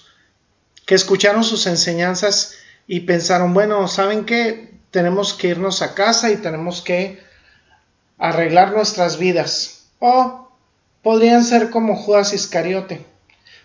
que 0.89 0.95
escucharon 0.95 1.43
sus 1.43 1.67
enseñanzas 1.67 2.55
y 2.87 3.01
pensaron, 3.01 3.53
bueno, 3.53 3.87
¿saben 3.87 4.25
qué? 4.25 4.71
Tenemos 4.89 5.35
que 5.35 5.49
irnos 5.49 5.83
a 5.83 5.93
casa 5.93 6.31
y 6.31 6.37
tenemos 6.37 6.81
que 6.81 7.19
arreglar 8.17 8.71
nuestras 8.71 9.19
vidas. 9.19 9.83
O 9.99 10.49
podrían 11.03 11.43
ser 11.43 11.69
como 11.69 11.95
Judas 11.95 12.33
Iscariote. 12.33 13.05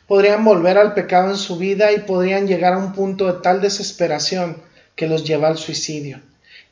Podrían 0.07 0.45
volver 0.45 0.77
al 0.77 0.93
pecado 0.93 1.31
en 1.31 1.39
su 1.39 1.57
vida 1.57 1.93
y 1.93 2.01
podrían 2.01 2.47
llegar 2.47 2.75
a 2.75 2.79
un 2.79 2.93
punto 2.93 3.25
de 3.25 3.41
tal 3.41 3.63
desesperación 3.63 4.63
que 4.95 5.07
los 5.07 5.25
lleva 5.25 5.49
al 5.49 5.57
suicidio. 5.57 6.21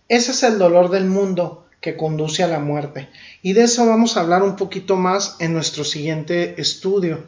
Ese 0.09 0.33
es 0.33 0.43
el 0.43 0.59
dolor 0.59 0.91
del 0.91 1.07
mundo 1.07 1.62
que 1.83 1.99
conduce 1.99 2.43
a 2.43 2.49
la 2.49 2.61
muerte. 2.61 3.11
Y 3.43 3.53
de 3.53 3.65
eso 3.65 3.85
vamos 3.85 4.17
a 4.17 4.21
hablar 4.21 4.43
un 4.43 4.57
poquito 4.57 4.97
más 4.97 5.37
en 5.41 5.53
nuestro 5.53 5.85
siguiente 5.85 6.59
estudio. 6.59 7.27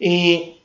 Y 0.00 0.58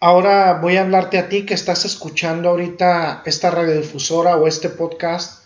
Ahora 0.00 0.60
voy 0.60 0.76
a 0.76 0.82
hablarte 0.82 1.18
a 1.18 1.28
ti 1.28 1.44
que 1.44 1.54
estás 1.54 1.84
escuchando 1.84 2.50
ahorita 2.50 3.22
esta 3.26 3.50
radiodifusora 3.50 4.36
o 4.36 4.46
este 4.46 4.68
podcast, 4.68 5.42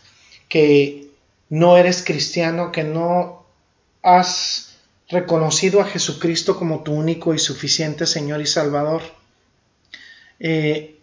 que 0.46 1.08
no 1.48 1.78
eres 1.78 2.04
cristiano, 2.04 2.70
que 2.70 2.84
no 2.84 3.46
has 4.02 4.74
reconocido 5.08 5.80
a 5.80 5.86
Jesucristo 5.86 6.58
como 6.58 6.82
tu 6.82 6.92
único 6.92 7.32
y 7.32 7.38
suficiente 7.38 8.06
Señor 8.06 8.42
y 8.42 8.46
Salvador. 8.46 9.00
Eh, 10.38 10.98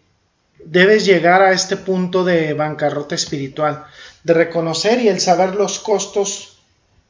debes 0.63 1.05
llegar 1.05 1.41
a 1.41 1.51
este 1.51 1.77
punto 1.77 2.23
de 2.23 2.53
bancarrota 2.53 3.15
espiritual, 3.15 3.85
de 4.23 4.33
reconocer 4.33 5.01
y 5.01 5.07
el 5.07 5.19
saber 5.19 5.55
los 5.55 5.79
costos 5.79 6.59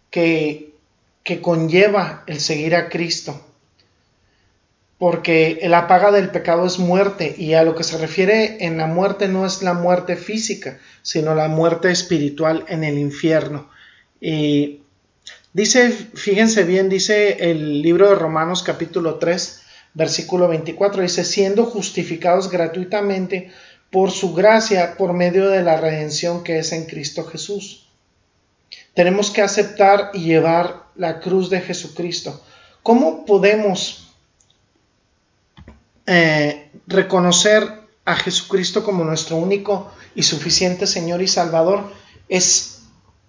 que, 0.09 0.73
que 1.23 1.41
conlleva 1.41 2.23
el 2.27 2.39
seguir 2.39 2.75
a 2.75 2.89
Cristo 2.89 3.43
porque 4.99 5.61
la 5.63 5.87
paga 5.87 6.11
del 6.11 6.29
pecado 6.29 6.67
es 6.67 6.77
muerte 6.77 7.33
y 7.35 7.53
a 7.53 7.63
lo 7.63 7.73
que 7.73 7.85
se 7.85 7.97
refiere 7.97 8.65
en 8.65 8.77
la 8.77 8.85
muerte 8.85 9.29
no 9.29 9.45
es 9.45 9.63
la 9.63 9.73
muerte 9.73 10.17
física, 10.17 10.77
sino 11.01 11.33
la 11.33 11.47
muerte 11.47 11.89
espiritual 11.89 12.65
en 12.67 12.83
el 12.83 12.99
infierno. 12.99 13.69
Y 14.19 14.81
dice, 15.53 15.89
fíjense 15.91 16.65
bien, 16.65 16.89
dice 16.89 17.49
el 17.49 17.81
libro 17.81 18.09
de 18.09 18.15
Romanos 18.15 18.61
capítulo 18.61 19.15
3, 19.15 19.61
versículo 19.93 20.47
24, 20.47 21.01
dice, 21.01 21.23
siendo 21.23 21.65
justificados 21.65 22.49
gratuitamente 22.49 23.51
por 23.91 24.11
su 24.11 24.33
gracia, 24.33 24.95
por 24.97 25.13
medio 25.13 25.49
de 25.49 25.63
la 25.63 25.77
redención 25.77 26.43
que 26.43 26.59
es 26.59 26.71
en 26.71 26.85
Cristo 26.85 27.25
Jesús. 27.25 27.87
Tenemos 28.93 29.31
que 29.31 29.41
aceptar 29.41 30.11
y 30.13 30.25
llevar 30.25 30.83
la 30.95 31.19
cruz 31.19 31.49
de 31.49 31.61
Jesucristo. 31.61 32.41
¿Cómo 32.83 33.25
podemos 33.25 34.13
eh, 36.05 36.69
reconocer 36.87 37.63
a 38.05 38.15
Jesucristo 38.15 38.83
como 38.83 39.03
nuestro 39.03 39.37
único 39.37 39.91
y 40.15 40.23
suficiente 40.23 40.87
Señor 40.87 41.21
y 41.21 41.27
Salvador 41.27 41.91
es 42.27 42.81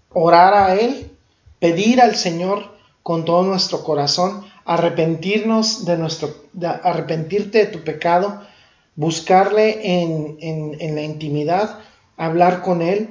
orar 0.08 0.54
a 0.54 0.74
Él, 0.74 1.10
pedir 1.58 2.00
al 2.00 2.16
Señor 2.16 2.74
con 3.02 3.24
todo 3.24 3.42
nuestro 3.42 3.84
corazón, 3.84 4.46
arrepentirnos 4.64 5.84
de 5.84 5.96
nuestro, 5.96 6.34
arrepentirte 6.62 7.58
de 7.58 7.66
tu 7.66 7.80
pecado, 7.80 8.42
buscarle 8.96 10.02
en, 10.02 10.36
en, 10.40 10.94
la 10.94 11.02
intimidad, 11.02 11.78
hablar 12.16 12.62
con 12.62 12.82
Él 12.82 13.10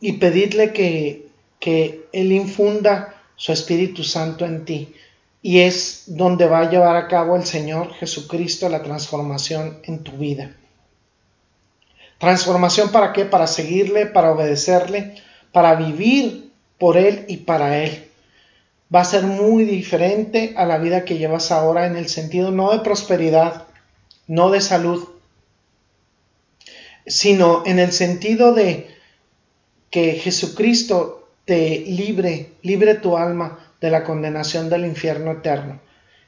y 0.00 0.14
pedirle 0.14 0.72
que, 0.72 1.28
que 1.60 2.06
Él 2.12 2.32
infunda 2.32 3.14
su 3.36 3.52
Espíritu 3.52 4.02
Santo 4.02 4.44
en 4.44 4.64
ti 4.64 4.94
y 5.42 5.60
es 5.60 6.04
donde 6.06 6.46
va 6.46 6.60
a 6.60 6.70
llevar 6.70 6.96
a 6.96 7.06
cabo 7.06 7.36
el 7.36 7.44
Señor 7.44 7.92
Jesucristo 7.94 8.68
la 8.68 8.82
transformación 8.82 9.78
en 9.84 10.02
tu 10.02 10.12
vida. 10.12 10.56
Transformación 12.18 12.90
para 12.90 13.12
qué? 13.12 13.26
Para 13.26 13.46
seguirle, 13.46 14.06
para 14.06 14.32
obedecerle, 14.32 15.14
para 15.52 15.74
vivir 15.74 16.50
por 16.78 16.96
Él 16.96 17.26
y 17.28 17.36
para 17.38 17.78
Él. 17.84 18.10
Va 18.94 19.00
a 19.00 19.04
ser 19.04 19.24
muy 19.24 19.64
diferente 19.64 20.54
a 20.56 20.64
la 20.64 20.78
vida 20.78 21.04
que 21.04 21.18
llevas 21.18 21.50
ahora 21.50 21.86
en 21.86 21.96
el 21.96 22.08
sentido 22.08 22.50
no 22.50 22.72
de 22.72 22.80
prosperidad, 22.80 23.64
no 24.28 24.50
de 24.50 24.60
salud, 24.60 25.08
sino 27.06 27.64
en 27.66 27.78
el 27.78 27.92
sentido 27.92 28.52
de 28.52 28.88
que 29.90 30.12
Jesucristo 30.14 31.28
te 31.44 31.80
libre, 31.80 32.52
libre 32.62 32.94
tu 32.94 33.16
alma 33.16 33.58
de 33.80 33.90
la 33.90 34.04
condenación 34.04 34.68
del 34.68 34.84
infierno 34.84 35.32
eterno 35.32 35.80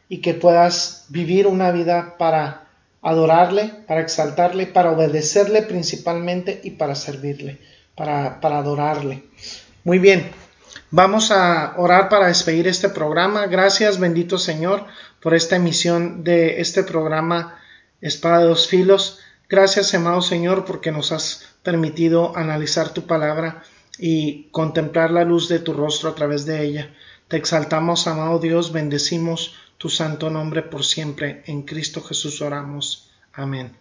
y 0.09 0.21
que 0.21 0.35
puedas 0.35 1.07
vivir 1.09 1.47
una 1.47 1.71
vida 1.71 2.17
para 2.19 2.69
adorarle, 3.03 3.71
para 3.87 4.01
exaltarle, 4.01 4.67
para 4.67 4.93
obedecerle 4.93 5.63
principalmente 5.63 6.61
y 6.63 6.73
para 6.73 6.95
servirle, 6.95 7.59
para, 7.95 8.41
para 8.41 8.59
adorarle. 8.59 9.23
Muy 9.85 9.99
bien, 9.99 10.31
vamos 10.91 11.31
a 11.31 11.75
orar 11.77 12.09
para 12.09 12.29
despedir 12.29 12.67
este 12.69 12.89
programa. 12.89 13.47
Gracias, 13.47 13.99
bendito 13.99 14.39
Señor, 14.39 14.87
por 15.21 15.35
esta 15.35 15.57
emisión 15.57 16.25
de 16.25 16.61
este 16.61 16.83
programa 16.83 17.59
Espada 18.01 18.41
de 18.41 18.47
dos 18.47 18.69
Filos. 18.69 19.21
Gracias, 19.49 19.95
amado 19.95 20.23
Señor, 20.23 20.65
porque 20.65 20.93
nos 20.93 21.13
has 21.13 21.47
permitido 21.63 22.37
analizar 22.37 22.91
tu 22.91 23.07
palabra 23.07 23.63
y 23.99 24.45
contemplar 24.51 25.11
la 25.11 25.25
luz 25.25 25.49
de 25.49 25.59
tu 25.59 25.73
rostro 25.73 26.11
a 26.11 26.15
través 26.15 26.45
de 26.45 26.63
ella. 26.63 26.95
Te 27.29 27.37
exaltamos, 27.37 28.07
amado 28.07 28.39
Dios, 28.39 28.73
bendecimos 28.73 29.55
tu 29.77 29.89
santo 29.89 30.31
nombre 30.31 30.63
por 30.63 30.85
siempre. 30.85 31.43
En 31.47 31.63
Cristo 31.63 32.03
Jesús 32.03 32.41
oramos. 32.43 33.11
Amén. 33.33 33.77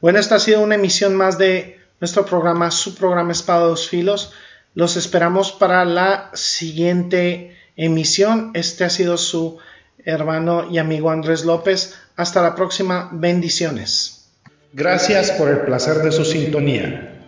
Bueno, 0.00 0.18
esta 0.18 0.36
ha 0.36 0.40
sido 0.40 0.60
una 0.60 0.74
emisión 0.74 1.14
más 1.14 1.38
de 1.38 1.80
nuestro 2.00 2.26
programa, 2.26 2.70
su 2.70 2.94
programa 2.94 3.32
Espada 3.32 3.62
de 3.62 3.68
dos 3.68 3.88
Filos. 3.88 4.32
Los 4.74 4.96
esperamos 4.96 5.52
para 5.52 5.84
la 5.84 6.30
siguiente 6.34 7.56
emisión. 7.76 8.50
Este 8.54 8.84
ha 8.84 8.90
sido 8.90 9.16
su 9.16 9.58
hermano 10.04 10.68
y 10.70 10.78
amigo 10.78 11.10
Andrés 11.10 11.44
López. 11.44 11.96
Hasta 12.16 12.42
la 12.42 12.56
próxima. 12.56 13.08
Bendiciones. 13.12 14.26
Gracias 14.72 15.30
por 15.32 15.48
el 15.48 15.60
placer 15.60 15.98
de 15.98 16.10
su 16.10 16.24
sintonía. 16.24 17.22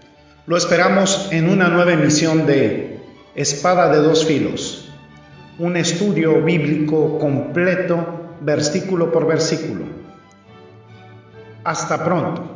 Lo 0.47 0.57
esperamos 0.57 1.29
en 1.31 1.49
una 1.49 1.69
nueva 1.69 1.93
emisión 1.93 2.47
de 2.47 3.01
Espada 3.37 3.93
de 3.93 3.99
dos 3.99 4.25
Filos, 4.25 4.89
un 5.59 5.77
estudio 5.77 6.43
bíblico 6.43 7.19
completo, 7.19 8.35
versículo 8.41 9.13
por 9.13 9.27
versículo. 9.27 9.85
Hasta 11.63 12.05
pronto. 12.05 12.56